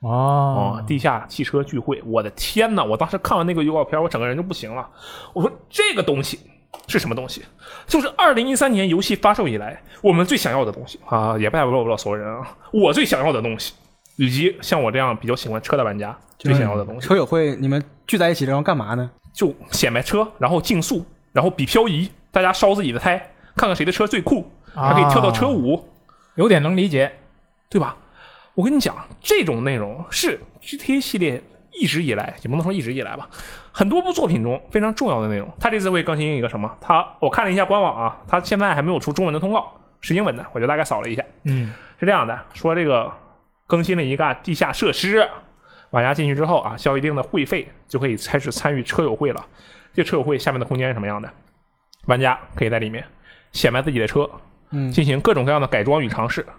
[0.00, 2.84] 哦哦，，地下汽车聚会，我的天呐！
[2.84, 4.86] 我当时看完那个预告片，我整个人就不行了。
[5.32, 6.38] 我说这个东西
[6.86, 7.42] 是什么东西？
[7.86, 13.72] 就是二零一三年游戏发售以来，我们最想要的东西啊，也不代表不了所有人啊，我最想要的东西，
[14.16, 19.10] 以及像我这样比较喜欢车的玩家最想要的东西，车友会你们聚在一起然后干嘛呢？
[19.32, 23.16] 就显摆车，然后竞速，然后比漂移，大家烧自己的胎，
[23.56, 25.88] 看看谁的车最酷，还可以跳到车舞。
[26.34, 27.10] 有点能理解。
[27.68, 27.96] 对吧？
[28.56, 31.42] 我跟你讲，这种内容是 GTA 系列
[31.78, 33.28] 一直以来，也不能说一直以来吧，
[33.70, 35.46] 很多部作品中非常重要的内容。
[35.60, 36.74] 它这次会更新一个什么？
[36.80, 43.12] 它我看了一下官网啊，它现在还没有出中文的通告，是英文的，我就大概扫了一下，嗯，是这样的，说这个
[43.66, 45.28] 更新了一个地下设施，
[45.90, 49.46] 玩家进去之后啊，交一定的会费就可以开始参与车友会了。
[49.92, 51.30] 这车友会下面的空间是什么样的？
[52.06, 53.04] 玩家可以在里面
[53.52, 54.30] 显摆自己的车，
[54.70, 56.54] 嗯进行各种各样的改装与尝试，嗯，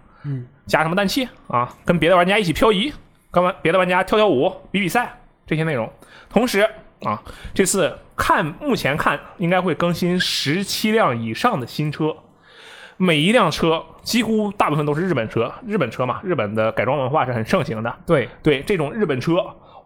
[0.66, 2.92] 加什么氮气啊，跟别的玩家一起漂移，
[3.32, 5.92] 跟玩别的玩家跳跳舞、比比赛这些内容。
[6.30, 6.68] 同时
[7.04, 7.22] 啊，
[7.54, 12.16] 这次看目前看应该会更新十七辆以上的新车，
[12.98, 17.96] 每一辆车几乎大部分都是日本车，日本车嘛，日本的改装文化是很盛行的。
[18.06, 19.36] 对，对这种日本车，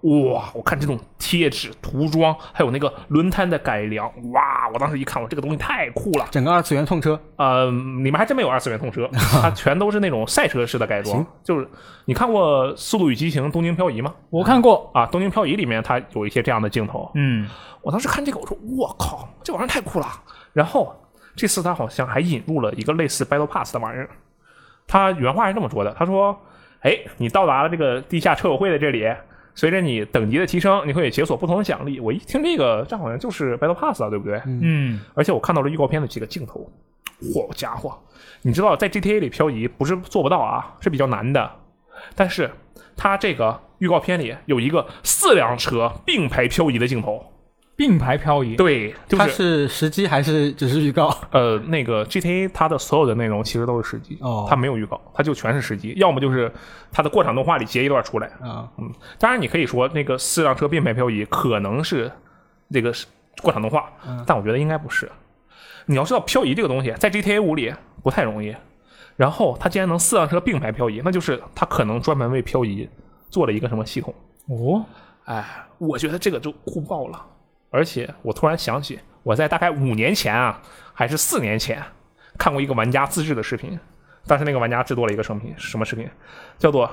[0.01, 0.51] 哇！
[0.53, 4.69] 我看这种贴纸、涂装，还有那个轮胎的改良，哇！
[4.73, 6.25] 我当时一看，我这个东西太酷了。
[6.31, 11.25] 整个二次元痛车，呃，里面还真没有二次元痛车， 它全都是那种赛车式的改装。
[11.43, 11.67] 就是
[12.05, 14.13] 你看过《速度与激情：东京漂移》吗？
[14.29, 14.89] 我看过。
[14.93, 17.11] 啊，《东京漂移》里面它有一些这样的镜头。
[17.15, 17.47] 嗯，
[17.81, 20.07] 我当时看这个，我说我靠，这玩意儿太酷了。
[20.53, 20.95] 然后
[21.35, 24.09] 这次他好像还引入了一个类似 Battle Pass 的玩意儿。
[24.87, 26.37] 他原话是这么说的：“他说，
[26.81, 29.07] 哎，你到达了这个地下车友会的这里，
[29.55, 34.41] 随着你等级的提升，你会解锁不同的奖励。”我一听这个，这好像就是 Battle Pass 啊，对不对？
[34.45, 36.69] 嗯，而且我看到了预告片的几个镜头，
[37.33, 37.97] 好家伙！
[38.43, 41.51] 你知道在 GTA 里漂移不是做不到啊，是比较难的。
[42.15, 42.49] 但是
[42.97, 47.23] 它这个预告片里有一个四辆车并排漂移的镜头，
[47.75, 48.55] 并排漂移。
[48.55, 51.15] 对，就它是是实机还是只是预告？
[51.31, 56.51] 呃那个 GTA 它的所有的内容其实都是实机，哦它没有预告，它就全是实机，要么就是
[56.91, 58.27] 它的过场动画里截一段出来。
[58.41, 62.11] 啊，嗯，当然你可以说那个四辆车并排漂移可能是
[62.69, 63.07] 这个是
[63.41, 63.91] 过场动画，
[64.25, 65.11] 但我觉得应该不是。
[65.87, 68.55] 你要知道漂移这个东西在 GTA 五里不太容易，
[69.15, 72.87] 然后它既然能四辆车并排漂移，那就是它可能专门为漂移
[73.29, 74.13] 做了一个什么系统。
[74.47, 74.85] 哦，
[75.25, 75.43] 哎，
[75.79, 77.25] 我觉得这个就酷爆了。
[77.71, 80.61] 而且我突然想起，我在大概五年前啊，
[80.93, 81.81] 还是四年前，
[82.37, 83.79] 看过一个玩家自制的视频。
[84.27, 86.07] 当时那个玩家制作了一个视频，什么视频？
[86.59, 86.87] 叫做《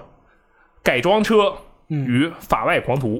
[0.82, 1.52] 改装车
[1.88, 3.16] 与法外狂徒》，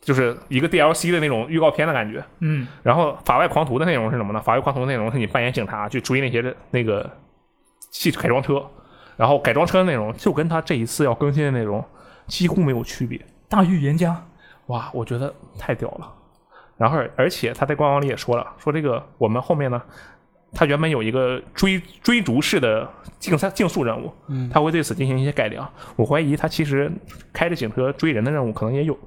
[0.00, 2.24] 就是一个 DLC 的那种预告片的感觉。
[2.38, 4.40] 嗯，然后法外狂徒的内容是什么呢？
[4.40, 7.10] 法外狂徒的内容是你扮演警察去追那些那个
[7.90, 8.64] 汽改装车，
[9.16, 11.84] 然后改装车的内容就跟他这一次要更新的内容
[12.28, 13.20] 几乎没有区别。
[13.48, 14.24] 大预言家。
[14.66, 16.14] 哇，我觉得太屌了。
[16.80, 19.82] 然后，而且他在官网里也说了，说这个我们后面呢，
[20.54, 25.70] 他原本有一个追追逐式的竞赛竞速任务，嗯他会对此进行一些改良。
[25.94, 26.90] 我怀疑他其实
[27.34, 28.98] 开着警车追人的任务可能也有。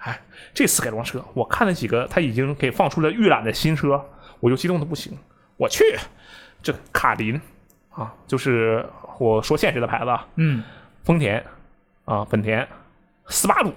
[0.00, 0.20] 哎，
[0.52, 4.04] 这次改装车，我看了几个他已经给放出了预览的新车，
[4.38, 5.16] 我就激动的不行。
[5.56, 5.82] 我去，
[6.62, 7.40] 这卡林
[7.88, 8.84] 啊，就是
[9.18, 10.62] 我说现实的牌子啊，嗯，
[11.04, 11.42] 丰田
[12.04, 12.68] 啊，本田、
[13.28, 13.72] 斯巴鲁，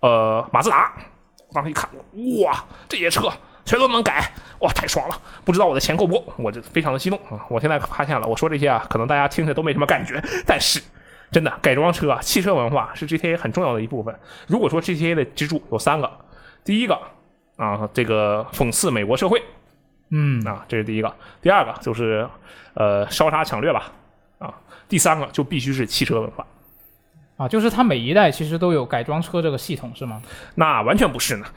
[0.00, 0.94] 呃，马自达。
[1.54, 1.88] 我当时一看，
[2.42, 3.32] 哇，这些车
[3.64, 4.28] 全都能改，
[4.58, 5.16] 哇，太爽了！
[5.44, 7.46] 不知道我的钱够不够，我就非常的激动啊！
[7.48, 10.82] 我现在发现了，我说这些啊，可能大家听着都没什么感觉，但是
[11.30, 14.18] 真的改装车啊，汽车文化是 GTA 很重要的一部分。
[14.48, 16.10] 如果说 GTA 的支柱有三个，
[16.64, 16.98] 第一个
[17.56, 19.40] 啊，这个讽刺美国社会
[20.10, 21.08] 嗯，啊，这是第一个；
[21.40, 22.28] 第二个就是
[22.74, 23.92] 呃烧杀抢掠吧，
[24.38, 24.52] 啊，
[24.88, 26.44] 第三个就必须是汽车文化。
[27.36, 30.22] 啊，就是它每一代其实都有改装车这个系统是吗？
[30.54, 31.46] 那完全不是呢。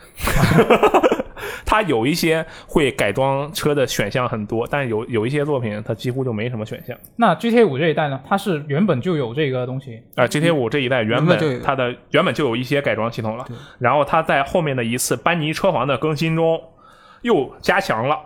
[1.65, 6.97] 它有一些会改装车的选项很多，但是有有一些作品它几乎就没什么选项。
[7.17, 13.45] 那 GTA 五这一代呢，它是原本就有这个东西啊、g t 五这一代原本它的原本就有一些改装系统了，
[13.80, 16.59] 然后它在后面的一次班尼车房的更新中
[17.21, 18.19] 又加强了，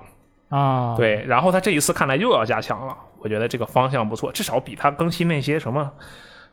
[0.49, 5.91] 啊，，对，然后它这一次看来又要加强了，我觉得这个方向不错，至少比它更新那些什么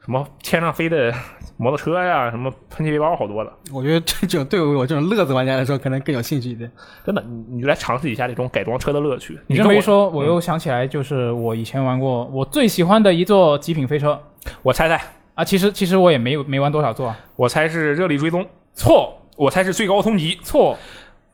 [0.08, 1.12] 什么天上飞的
[1.58, 3.52] 摩托车呀，什么喷气背包好多了。
[3.70, 6.72] 我觉得这种对于我这种乐子玩家来说，可能更有兴趣一点。
[7.04, 9.38] 真的，你你来尝试一下这种改装车的乐趣。
[9.48, 14.18] 你这么一说，我又想起来，就是我以前玩过我最喜欢的一座极品飞车
[14.62, 14.98] 我猜猜，
[15.34, 20.38] 啊，其实其实我也没有没玩多少座啊，我猜是热力追踪，错我猜是最高通缉。
[20.42, 20.78] 错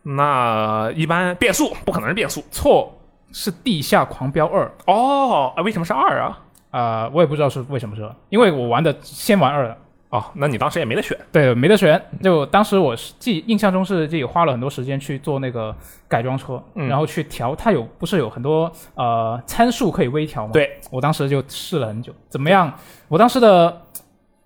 [0.02, 2.92] 那一般变速不可能是变速错，
[3.30, 4.68] 是地下狂飙二。
[4.86, 6.40] 哦，啊，为什么是二啊？
[6.76, 9.76] 啊、我也不知道是为什么是二，因为我玩的先玩二的，
[10.08, 11.16] 哦，那你当时也没得选。
[11.30, 12.04] 对，没得选。
[12.20, 15.72] 就当时我是记印象中是自己花了很多时间去做那个
[16.08, 20.52] 改装车，嗯然后去调，它有不是有很多呃参数可以微调吗？
[20.52, 22.72] 对，我当时就试了很久，怎么样？
[23.06, 23.82] 我当时的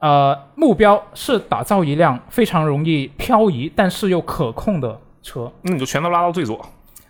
[0.01, 6.61] 呃目标是打造一辆非常容易漂移但是又可控的车那你就全都拉到最左。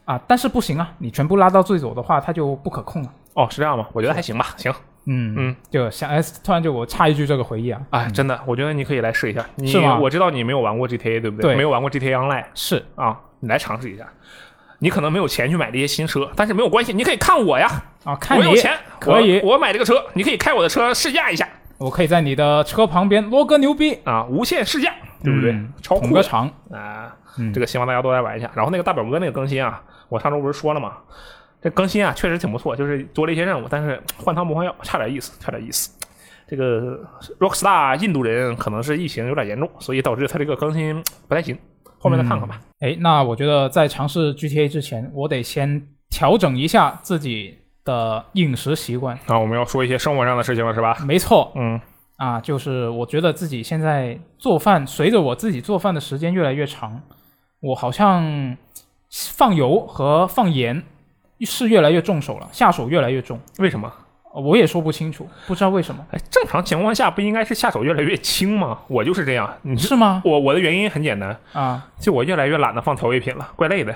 [0.04, 3.12] 啊，但是不行啊，你全部拉到最左的话，它就不可控了。
[3.34, 3.86] 哦，是这样吗？
[3.92, 4.72] 我觉得还行吧，行。
[5.08, 5.34] 嗯。
[5.36, 9.44] 嗯，就想哎，突然就我插一句这个回忆啊，哎，真的，我觉得你可以来试一下。
[9.56, 9.98] 你是吗？
[9.98, 11.56] 我知道你没有玩过 GTA，对不对？
[11.56, 12.84] 没有玩过 GTA Online 是。
[12.94, 14.06] 啊，你来尝试一下。
[14.80, 17.68] 你可能没有钱去买这些新车，但是没有关系，你可以看我呀，
[18.04, 19.40] 啊，看你我有钱，可以。
[19.40, 21.48] 我，我买这个车，你可以开我的车试驾一下。
[21.78, 24.92] 我可以在你的车旁边罗哥牛逼，啊，无限试驾，
[25.24, 25.50] 对不对？
[25.52, 27.12] 嗯超捧个场，啊！
[27.38, 27.52] 嗯。
[27.52, 28.50] 这个希望大家都来玩一下。
[28.54, 30.92] 然后那个大表哥那个更新啊，我上周不是说了吗？
[31.60, 35.90] 这更新啊确实挺不错，就是多了一些任务，但是换汤不换药，差点意思，差点意思。
[36.46, 36.98] 这个
[37.38, 41.58] Rockstar 印度人可能是疫情有点严重，所以导致他这个更新不太行。
[41.98, 42.60] 后面再看看吧。
[42.78, 49.18] 哎，那我觉得在尝试 GTA 之前，我得先调整一下自己的饮食习惯。
[49.26, 50.96] 啊，我们要说一些生活上的事情了，是吧？
[51.04, 51.80] 没错嗯，
[52.16, 57.02] 啊，就是我觉得自己现在做饭，随着我自己做饭的时间越来越长，
[57.60, 58.56] 我好像
[59.10, 60.82] 放油和放盐
[61.44, 63.38] 是越来越重手了，下手越来越重。
[63.58, 63.92] 为什么？
[64.34, 68.78] 我也说不清楚，不知道为什么，哎，正常情况下不应该是下手越来越轻吗？
[68.86, 69.52] 我就是这样。
[69.62, 70.22] 你是吗？
[70.24, 73.94] 我我的原因很简单，啊就我越来越懒得放调味品了，怪累的。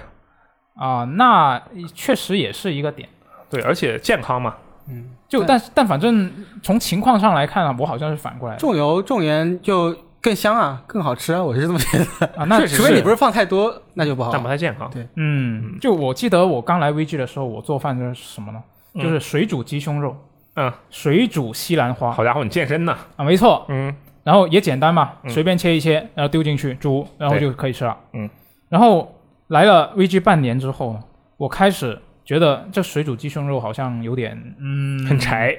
[0.75, 1.63] 啊，那
[1.95, 3.09] 确实也是一个点。
[3.51, 4.55] 对，而且健康嘛。
[4.89, 6.31] 嗯就但但反正
[6.63, 12.27] 从情况上来看啊，我好像是反过来的重油重盐就更香啊，更好吃啊，我是这么觉得。
[12.37, 12.45] 啊。
[12.45, 14.41] 那除非你不是放太多，那就不好但。
[14.41, 14.89] 不太健康。
[14.91, 18.63] 对嗯，就我记得我刚来 VG 的时候，我做饭就是什么呢？
[18.95, 20.17] 嗯就是水煮鸡胸肉，
[20.55, 22.97] 嗯，水煮西兰花好家伙，你健身呢？
[23.17, 23.65] 啊，没错。
[23.69, 23.93] 嗯，
[24.23, 27.97] 然后也简单嘛，嗯随便切一切，然后丢进去煮，然后就可以吃了。
[28.13, 28.29] 嗯，
[28.69, 29.15] 然后
[29.49, 31.01] 来了 VG 半年之后呢，
[31.37, 35.57] 我开始觉得这水煮鸡胸肉好像有点嗯很柴。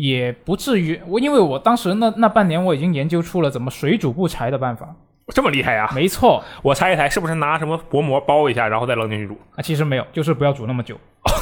[0.00, 0.98] 也不至于。
[1.06, 4.88] 我因为我当时那那半年我已经研究出了怎么水煮不柴的办法。
[5.32, 5.88] 这么厉害呀！
[5.94, 9.38] 没错我猜一猜，是不是拿什么薄膜包一下，然后再扔进去煮？
[9.54, 10.96] 啊，其实没有，就是不要煮那么久，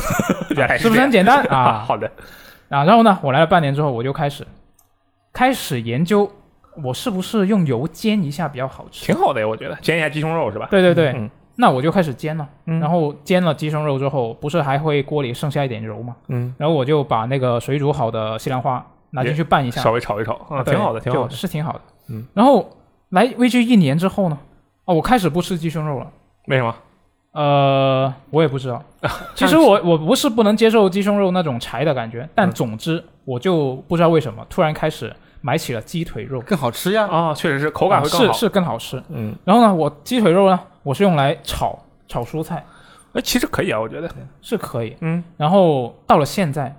[0.55, 1.57] 原来是不是很简单啊？
[1.57, 1.85] 啊？
[1.89, 2.07] 好的，
[2.69, 4.47] 啊，然后呢，我来了半年之后，我就开始
[5.33, 6.31] 开始研究
[6.85, 9.07] 我是不是用油煎一下比较好吃。
[9.07, 10.69] 挺好的呀，我觉得煎一下鸡胸肉是吧？
[10.71, 11.31] 对对对，嗯
[11.61, 12.49] 那我就开始煎了。
[12.67, 16.15] 嗯然后煎了鸡胸肉之后，不是还会锅里剩下一点油吗？
[16.29, 21.31] 嗯，然后我就把那个水煮好的西兰花拿进去拌一下，稍微炒一炒，啊，挺好的，挺好的。
[21.31, 21.81] 是挺好的。
[22.11, 22.71] 嗯，然后
[23.11, 24.39] 来 VG 一年之后呢，
[24.85, 26.07] 啊，我开始不吃鸡胸肉了。
[26.47, 26.75] 为什么？
[27.33, 28.83] 呃，我也不知道。
[29.35, 37.07] 其实我我不是不能接受鸡胸肉那种柴的感觉，但嗯总之我就不知道为什么突然开始买起了鸡腿肉，更好吃呀。
[37.07, 38.33] 啊，确实是口感会更好。
[38.33, 39.03] 是是更好吃。
[39.09, 42.65] 嗯，然后呢，我鸡腿肉呢，我是用来炒炒蔬菜，
[43.13, 44.11] 哎，其实可以啊，我觉得。
[44.41, 44.97] 是可以。
[45.01, 46.75] 嗯，然后到了现在，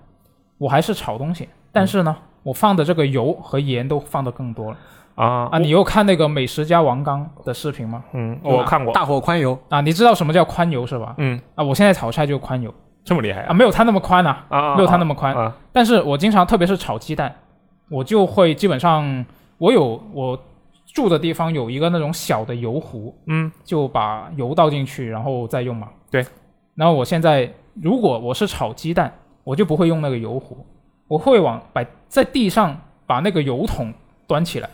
[0.58, 4.78] 我还是炒东西，但是呢，我放的这个油和盐都放的更多了
[5.16, 5.58] 啊啊！
[5.60, 8.04] 你有看那个美食家王刚的视频吗？
[8.14, 8.94] 嗯，我看过。
[8.94, 11.14] 大火宽油，啊，你知道什么叫宽油是吧？
[11.18, 13.54] 嗯，啊，我现在炒菜就宽油啊，这么厉害啊？
[13.54, 15.54] 没有他那么宽啊，啊，没有他那么宽啊。
[15.72, 17.36] 但是我经常，特别是炒鸡蛋，
[17.90, 19.26] 我就会基本上
[19.58, 20.40] 我有我
[20.94, 25.90] 住的地方有一个那种小的油壶，嗯，就把油倒进去，然后再用嘛。
[26.10, 26.26] 对。
[26.76, 29.14] 然后我现在如果我是炒鸡蛋，
[29.44, 30.66] 我就不会用那个油壶，
[31.08, 33.94] 我会往摆在地上把那个油桶
[34.26, 34.70] 端起来，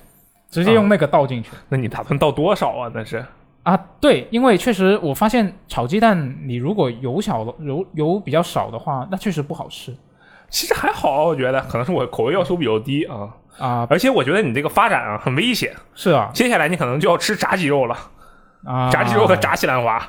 [0.50, 1.52] 直接用那个倒进去。
[1.70, 2.92] 那你打算倒多少啊？
[2.94, 3.26] 那是
[3.64, 9.92] 啊，对，因为确实我发现炒鸡蛋，你如果油小的油油比较少的话，那确实不好吃
[10.50, 13.88] 其实还好，我觉得可能是我口味要求比较低啊，啊。
[13.90, 17.98] 而且我觉得你这个发展啊很危险，是啊，接下来你可能就要吃炸鸡肉了，
[18.64, 20.02] 啊，炸鸡肉和炸西兰花，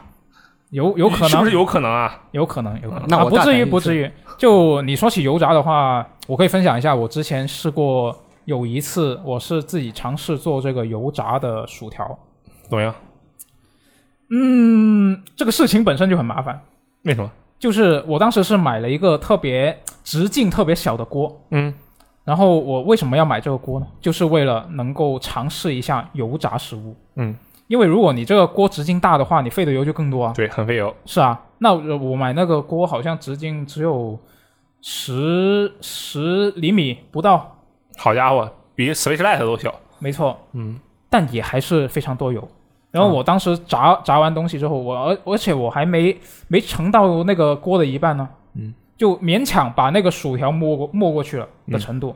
[0.70, 2.22] 有有可能是不是有可能啊？
[2.32, 3.08] 有可能，有可能。
[3.08, 4.10] 那我啊、不至于，不至于。
[4.38, 8.14] 就你说起油炸的话，我可以分享一下，我之前试过
[8.44, 12.18] 有一次，我是自己尝试做这个油炸的薯条。
[12.68, 12.94] 怎么样？
[14.28, 16.60] 嗯，这个事情本身就很麻烦，
[17.04, 17.30] 为什么？
[17.58, 21.72] 就是我当时是买了一个特别直径特别小的锅，嗯，
[22.24, 23.86] 然后我为什么要买这个锅呢？
[24.00, 26.94] 就是为了能够尝试一下油炸食物。
[27.14, 27.34] 嗯，
[27.66, 30.32] 因为如果你这个锅直径大的话，你费的油就更多啊。
[30.34, 30.94] 对，很费油。
[31.06, 34.18] 是啊，那我我买那个锅好像直径只有
[34.82, 37.58] 十十厘米不到，
[37.96, 39.74] 好家伙，比 Switch Lite 都小。
[39.98, 40.78] 没错，嗯，
[41.08, 42.46] 但也还是非常多油。
[42.96, 46.16] 然后我当时炸、炸完东西之后，我而而且我还没
[46.48, 52.14] 没盛到那个锅的一半呢，嗯，就勉强把那个薯条没过没过去了的程度。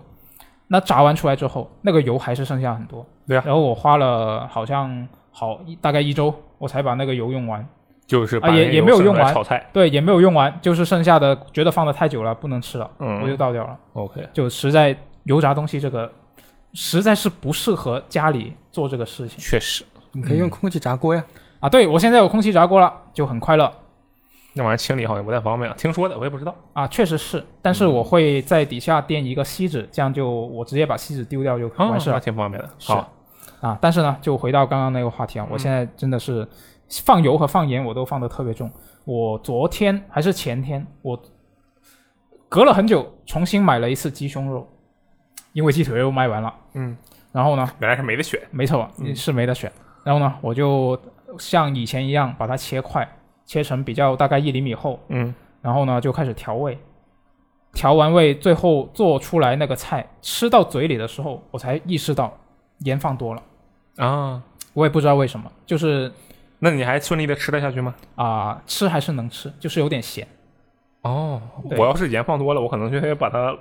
[0.68, 3.04] 那炸完出来之后，那个油还是剩下很多。
[3.26, 7.66] 对啊然后我花了好像好大概一周，我才把那个油用完。
[8.06, 9.64] 就是把啊也也没有用完炒菜。
[9.72, 13.78] 对，也没有用完，就是剩下的觉得放的太久了，不能吃了，嗯我就倒掉了。
[13.92, 16.10] OK，就实在油炸东西这个，
[16.72, 21.24] 实在是不适合家里做这个事情确实，你可以用空气炸锅呀。
[21.60, 21.68] 啊。
[21.68, 23.72] 对我现在有空气炸锅了，就很快乐
[24.52, 25.76] 那玩意儿清理好像不太方便啊。
[25.78, 26.54] 听说的，我也不知道。
[26.72, 27.44] 啊，确实是。
[27.62, 32.68] 但是我会在底下垫一个锡纸，这样就我直接把锡纸丢掉就完事了、挺方便的。
[32.78, 33.12] 是好，
[33.60, 33.78] 啊。
[33.80, 36.46] 但是呢，就回到刚刚那个话题啊，我现在真的是
[37.04, 38.68] 放油和放盐我都放的特别重。
[39.04, 41.20] 我昨天还是前天，我
[42.48, 44.68] 隔了很久重新买了一次鸡胸肉，
[45.52, 46.52] 因为鸡腿肉卖完了。
[46.74, 46.96] 嗯，
[47.30, 48.40] 然后呢，原来是没得选。
[48.50, 49.70] 没错，嗯是没得选。
[50.04, 50.98] 然后呢，我就
[51.38, 53.06] 像以前一样把它切块，
[53.44, 56.78] 切成比较大概一厘米厚，嗯，然后呢就开始调味。
[57.72, 62.36] 调完味，最后做出来那个菜，吃到嘴里的时候，我才意识到
[62.78, 63.42] 盐放多了。
[63.96, 64.42] 啊，
[64.72, 66.12] 我也不知道为什么，就是
[66.58, 67.94] 那你还顺利的吃得下去吗？
[68.16, 70.26] 啊、吃还是能吃，就是有点咸。
[71.02, 71.40] 哦，
[71.78, 73.56] 我要是盐放多了，我可能就会把它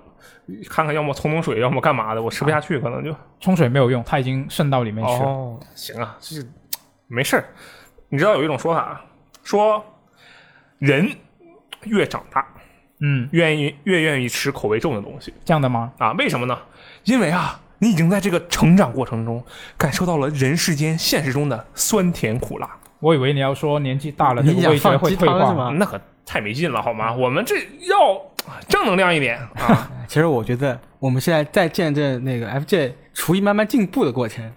[0.69, 3.15] 看看，要么冲冲水，要么干嘛的，我吃不下去，可能就。
[3.39, 5.29] 冲水没有用，它已经渗到里面去了。
[5.29, 6.35] 哦，行啊，这
[7.07, 7.45] 没事儿。
[8.09, 9.01] 你知道有一种说法啊，
[9.43, 9.81] 说
[10.79, 11.09] 人
[11.85, 12.45] 越长大，
[12.99, 15.93] 嗯，愿意越愿意吃口味重的东西这样的吗？
[15.97, 16.11] 啊？
[16.13, 16.57] 为什么呢？
[17.05, 19.41] 因为啊，你已经在这个成长过程中
[19.77, 22.69] 感受到了人世间现实中的酸甜苦辣，
[22.99, 25.71] 我以为你要说年纪大了，这你想个味觉会退化吗？
[25.77, 27.11] 那可太没劲了，好吗？
[27.11, 28.21] 我们这要
[28.67, 29.91] 正能量一点啊！
[30.07, 34.51] 其实我觉得我们现在在见证那个 FJ 厨艺慢慢进步的过程。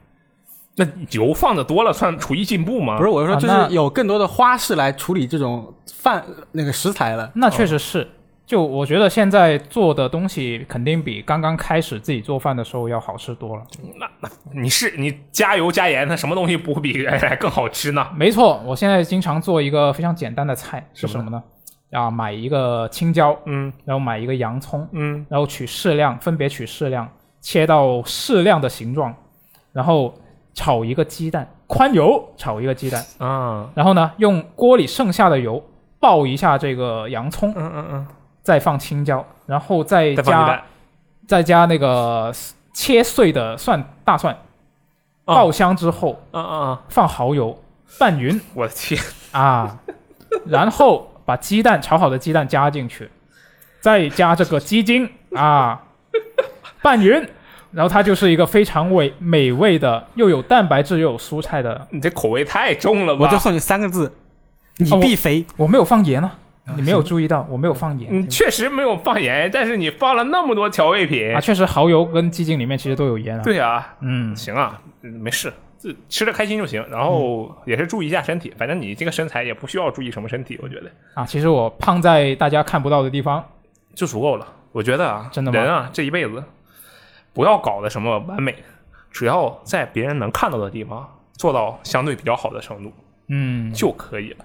[0.76, 2.98] 那油放的多了，算厨艺进步吗？
[2.98, 7.30] 不是，我是说，就是有更多的花式来处理这种饭那个食材了。
[7.34, 8.06] 那确实是。
[8.44, 13.62] 就我觉得现在做的东西肯定比刚刚开始自己做饭的时候要好吃多了。
[13.98, 14.28] 那那
[14.60, 18.06] 你是你加油加盐，那什么东西不比原来更好吃呢？
[18.14, 21.42] 没错，我现在经常做一个非常简单的菜是什么什么呢？
[21.92, 23.72] 啊，买一个青椒，嗯。
[23.84, 25.24] 然后买一个洋葱，嗯。
[25.28, 27.08] 然后取适量，分别取适量，
[27.40, 29.14] 切到适量的形状，
[29.72, 30.12] 然后
[30.54, 33.70] 炒一个鸡蛋，宽油炒一个鸡蛋，啊。
[33.74, 35.62] 然后呢，用锅里剩下的油
[36.00, 38.06] 爆一下这个洋葱，嗯嗯嗯，
[38.42, 40.64] 再放青椒，然后再加
[41.28, 42.32] 再加那个
[42.72, 44.34] 切碎的蒜大蒜，
[45.26, 45.34] 哦。
[45.34, 46.82] 爆香之后啊啊啊！
[46.88, 47.56] 放蚝油
[47.98, 49.78] 拌匀我的天，啊，
[50.46, 53.08] 然后把鸡蛋炒好的鸡蛋加进去，
[53.80, 55.82] 再加这个鸡精啊，
[56.82, 57.10] 拌匀，
[57.70, 61.86] 然后它就是一个非常美美味的，又有蛋白质又有蔬菜的。
[61.90, 63.24] 你这口味太重了吧？
[63.24, 64.12] 我就送你三个字：
[64.76, 65.42] 你必肥。
[65.56, 66.36] 我没有放盐啊，
[66.76, 68.10] 你没有注意到我没有放盐。
[68.12, 75.50] 嗯，确实没有放盐，但是你放了那么多调味品啊，，确实蚝油跟鸡精里面其实都有盐啊。，对啊，嗯，行啊，嗯没事，
[75.82, 76.86] 这吃的开心就行。
[76.88, 83.44] 然后也是注意一下身体，反正你这个身材也不需要注意什么身体，我觉得啊，其实我胖在大家看不到的地方。
[83.94, 84.46] 就足够了。
[84.72, 86.42] 我觉得啊，真的吗人啊，这一辈子
[87.34, 88.54] 不要搞得什么完美，
[89.10, 92.90] 只要在别人能看到的地方做到相对比较好的程度
[93.28, 94.44] 嗯，就可以了。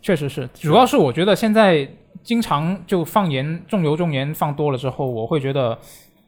[0.00, 1.88] 确实是，主要是我觉得现在
[2.22, 5.76] 经常就放盐、重油重盐放多了之后，我会觉得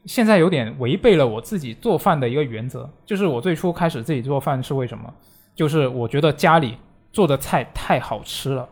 [0.05, 5.13] 现在有点违背了我自己做饭的一个原则，就是我最初开始自己做饭是为什么？
[5.55, 6.77] 就是我觉得家里
[7.11, 8.67] 做的菜太好吃了。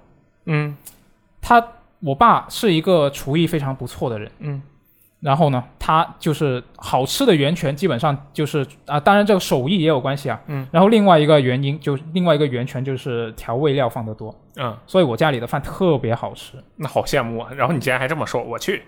[0.45, 0.75] 嗯
[1.39, 1.63] 他
[1.99, 4.61] 我爸是一个厨艺非常不错的人，嗯
[5.19, 10.41] 然后呢，他就是好吃的源泉基本上就是啊，当然这个手艺也有关系啊。
[10.47, 10.67] 嗯。
[10.71, 17.51] 然后另外一个原因就另外一个源泉就是调味料放得多，嗯，所以我家里的饭特别好吃那好羡慕啊！
[17.55, 18.81] 然后你竟然还这么说，我去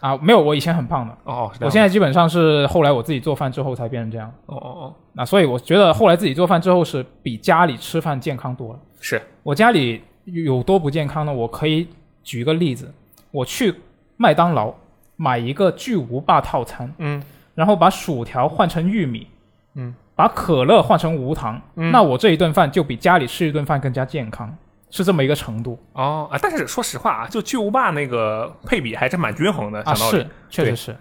[0.00, 0.16] 啊。
[0.18, 4.32] 没有，我以前很胖的，哦，是这样我现在基本上是后来我自己做饭之后才变成这样。
[4.46, 8.78] 哦哦哦，那所以我觉得后来自己做饭之后是比家里吃饭健康多了。
[9.00, 11.32] 是我家里有多不健康呢？
[11.32, 11.88] 我可以
[12.22, 12.92] 举一个例子，
[13.30, 13.74] 我去
[14.16, 14.74] 麦当劳
[15.16, 17.22] 买一个巨无霸套餐，嗯
[17.54, 19.26] 然后把薯条换成玉米，
[19.74, 24.56] 嗯，把可乐换成无糖，嗯那我这一顿饭就比家里吃一顿饭更加健康，
[24.90, 26.38] 是这么一个程度哦啊！
[26.40, 30.96] 但是说实话啊，就巨无霸那个配比还是蛮均衡的，啊，是，确实是。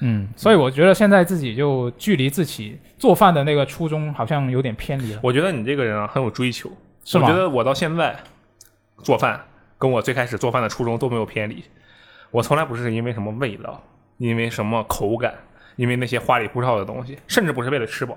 [0.00, 6.70] 嗯，所以我觉得现在自己就距离自己做饭的那个初衷好像有点偏离了，我觉得你这个人啊很有追求，
[7.04, 7.36] 是吗我觉？
[7.36, 8.16] 得我到现在
[9.02, 9.40] 做饭
[9.76, 11.64] 跟我最开始做饭的初衷都没有偏离。
[12.30, 13.82] 我从来不是因为什么味道，
[14.18, 15.34] 因为什么口感，
[15.74, 18.16] 因为那些花里胡哨的东西，甚至不是为了吃饱，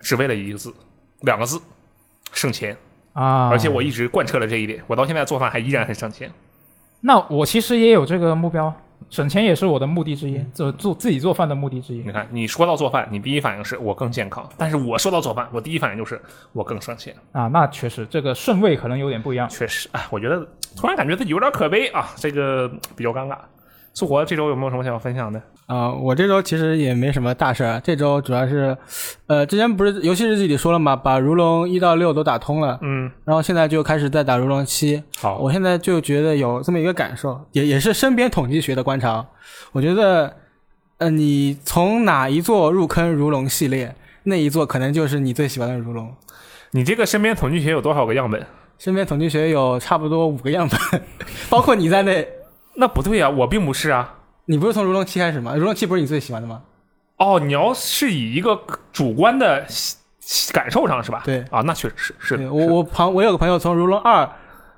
[0.00, 0.74] 只为了一个字，
[1.20, 1.60] 两个字，
[2.32, 2.76] 省钱。
[3.18, 6.30] 啊，而且我一直贯彻了这一点，我到现在做饭还依然很省钱。
[7.00, 8.72] 那我其实也有这个目标，
[9.10, 12.12] 省钱也是我的目的之一，做做自己做饭的目的之一你。
[12.12, 16.20] 看，你说到做饭，你第一反应是我更健康，但是我说到做饭，我第一反应就是
[16.52, 17.12] 我更省钱。
[17.32, 19.48] 啊，那确实这个顺位可能有点不一样。
[19.48, 20.46] 确实，哎，我觉得
[20.76, 23.36] 突然感觉自己有点可悲啊，这个比较尴尬。
[23.98, 25.42] 苏活这周有没有什么想要分享的？
[25.66, 28.78] 啊、我这周其实也没什么大事儿，这周主要是，
[29.26, 35.02] 呃，之前不是游戏日记里说了嘛，把如龙一到六都打通了，嗯，然后现在就开始在打如龙七。
[35.16, 39.26] 好，我现在就觉得有这么一个感受，也也是身边统计学的观察。
[39.72, 40.32] 我觉得，
[40.98, 46.14] 呃，你从哪一座入坑如龙系列，那一座可能就是你最喜欢的如龙。
[46.70, 48.46] 你这个身边统计学有多少个样本？
[48.78, 51.02] 身边统计学有差不多五个样本，
[51.50, 52.28] 包括你在内。
[52.78, 54.14] 那不对啊，我并不是啊。
[54.46, 55.54] 你不是从如龙七开始吗？
[55.56, 56.62] 如龙七不是你最喜欢的吗？
[57.18, 58.58] 哦，你要是以一个
[58.92, 59.66] 主观的
[60.52, 61.22] 感受上是吧？
[61.24, 64.30] 对啊，那确实是是对我我朋我有个朋友从如龙二，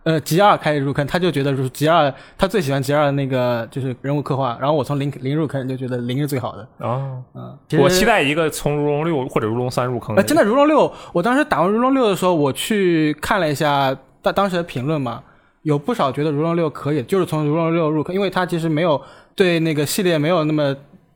[0.05, 6.66] 呃吉二开始入坑，他就觉得如吉二他最喜欢吉二的那个就是人物刻画，然后我从零零入坑就觉得零是最好的。
[6.78, 10.22] 哦，嗯，我期待一个从如龙六或者如龙三入坑哎。
[10.22, 15.22] 呃，真的，如龙六，我当时打完如龙六的时候，我去看了一下当当时的评论嘛，
[15.62, 19.00] 有不少觉得如龙六可以，就是从如龙六入坑，因为它其实没有
[19.34, 20.74] 对那个系列没有那么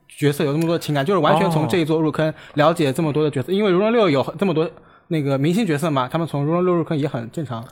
[0.09, 4.71] 角色有那么多情感，就是完全从哦这一座入坑了解这么多的角色，因为如龙六有这么多
[5.09, 7.65] 那个明星角色嘛，他们从如龙六入坑也很正常。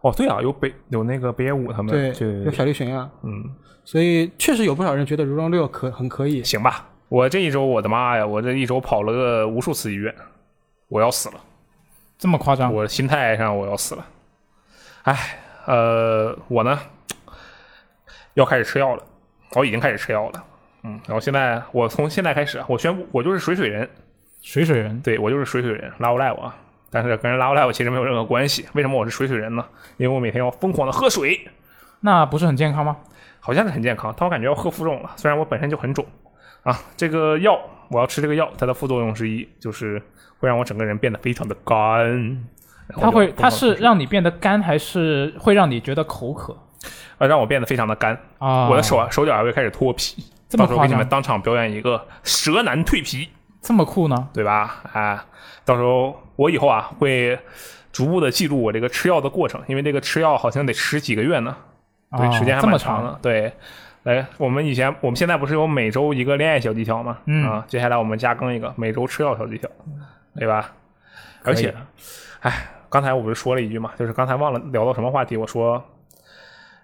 [0.00, 3.42] 哦，对啊，有北有那个北野武他们，对，对有小栗旬啊，嗯，
[3.84, 6.44] 所以确实有不少人觉得如龙六可很可以。
[6.44, 6.88] 行吧。
[7.08, 10.14] 我这一周，我的妈呀，我这一周跑了个无数次医院，
[10.88, 11.34] 我要死了。
[12.18, 12.74] 这么夸张？
[12.74, 14.06] 我心态上我要死了。
[15.04, 16.78] 哎，呃，我呢
[18.34, 19.02] 要开始吃药了，
[19.52, 20.44] 我已经开始吃药了。
[20.82, 23.88] 嗯，然后现在我从现在开始，我宣布我就是水水人，
[24.42, 26.56] 水水人对我就是水水人，拉不赖我啊。
[26.90, 28.66] 但是跟人拉不赖我其实没有任何关系。
[28.74, 29.64] 为什么我是水水人呢？
[29.96, 31.48] 因为我每天要疯狂的喝水，
[32.00, 32.96] 那不是很健康吗？
[33.40, 35.10] 好像是很健康，但我感觉要喝浮肿了。
[35.16, 36.06] 虽然我本身就很肿
[36.62, 37.58] 啊，这个药
[37.88, 40.00] 我要吃这个药，它的副作用之一就是
[40.38, 42.44] 会让我整个人变得非常的干。
[42.88, 46.56] 它会，它是让你变得干，还是会让你觉得口渴
[47.18, 48.68] 呃，让我变得非常的干，啊？
[48.68, 50.24] 我的手啊手脚还会开始脱皮。
[50.48, 53.30] 这么夸到时候给你们，当场表演一个蛇男蜕皮，
[53.62, 54.28] 这么酷呢？
[54.32, 54.82] 对吧？
[54.92, 55.24] 啊，
[55.64, 57.38] 到时候我以后啊会
[57.90, 61.56] 逐步的记录我这个吃药的过程，因为这个吃药好像得吃几个月呢，
[62.16, 63.18] 对，啊时间还这么蛮长的。
[63.22, 63.52] 对，
[64.02, 67.18] 来，我们以前我们现在不是有每周一个恋爱小技巧吗？
[67.24, 69.68] 嗯啊，接下来我们加更一个每周吃药小技巧，
[70.36, 70.72] 对吧？
[71.42, 71.74] 而且，
[72.40, 75.82] 哎，刚才我不是说了一句嘛，就是刚才忘了聊到什么话题，我说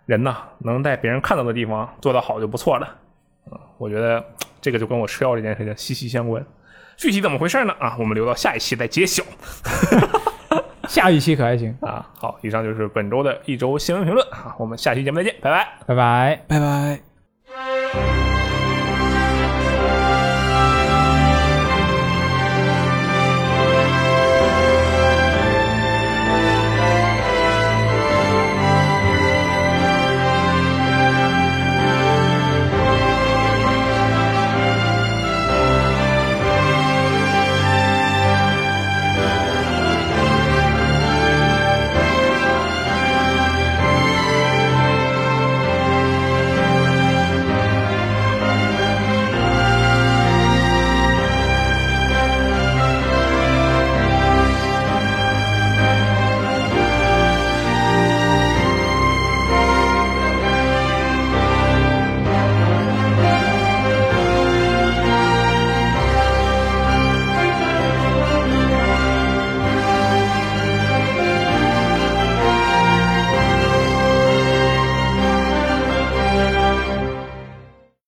[0.07, 2.97] 人呐，能在别人看到的地方做得好就不错了。
[3.49, 4.25] 嗯，我觉得
[4.61, 6.45] 这个就跟我吃药这件事情息息相关。
[6.97, 7.73] 具体怎么回事呢？
[7.79, 9.23] 啊，我们留到下一期再揭晓。
[10.89, 11.73] 下一期可还行？
[11.81, 15.69] 啊，好，以上就是本周的一周新闻评论啊，我们下期节目再见，拜拜。
[15.87, 16.43] 拜拜。
[16.49, 17.10] 拜拜。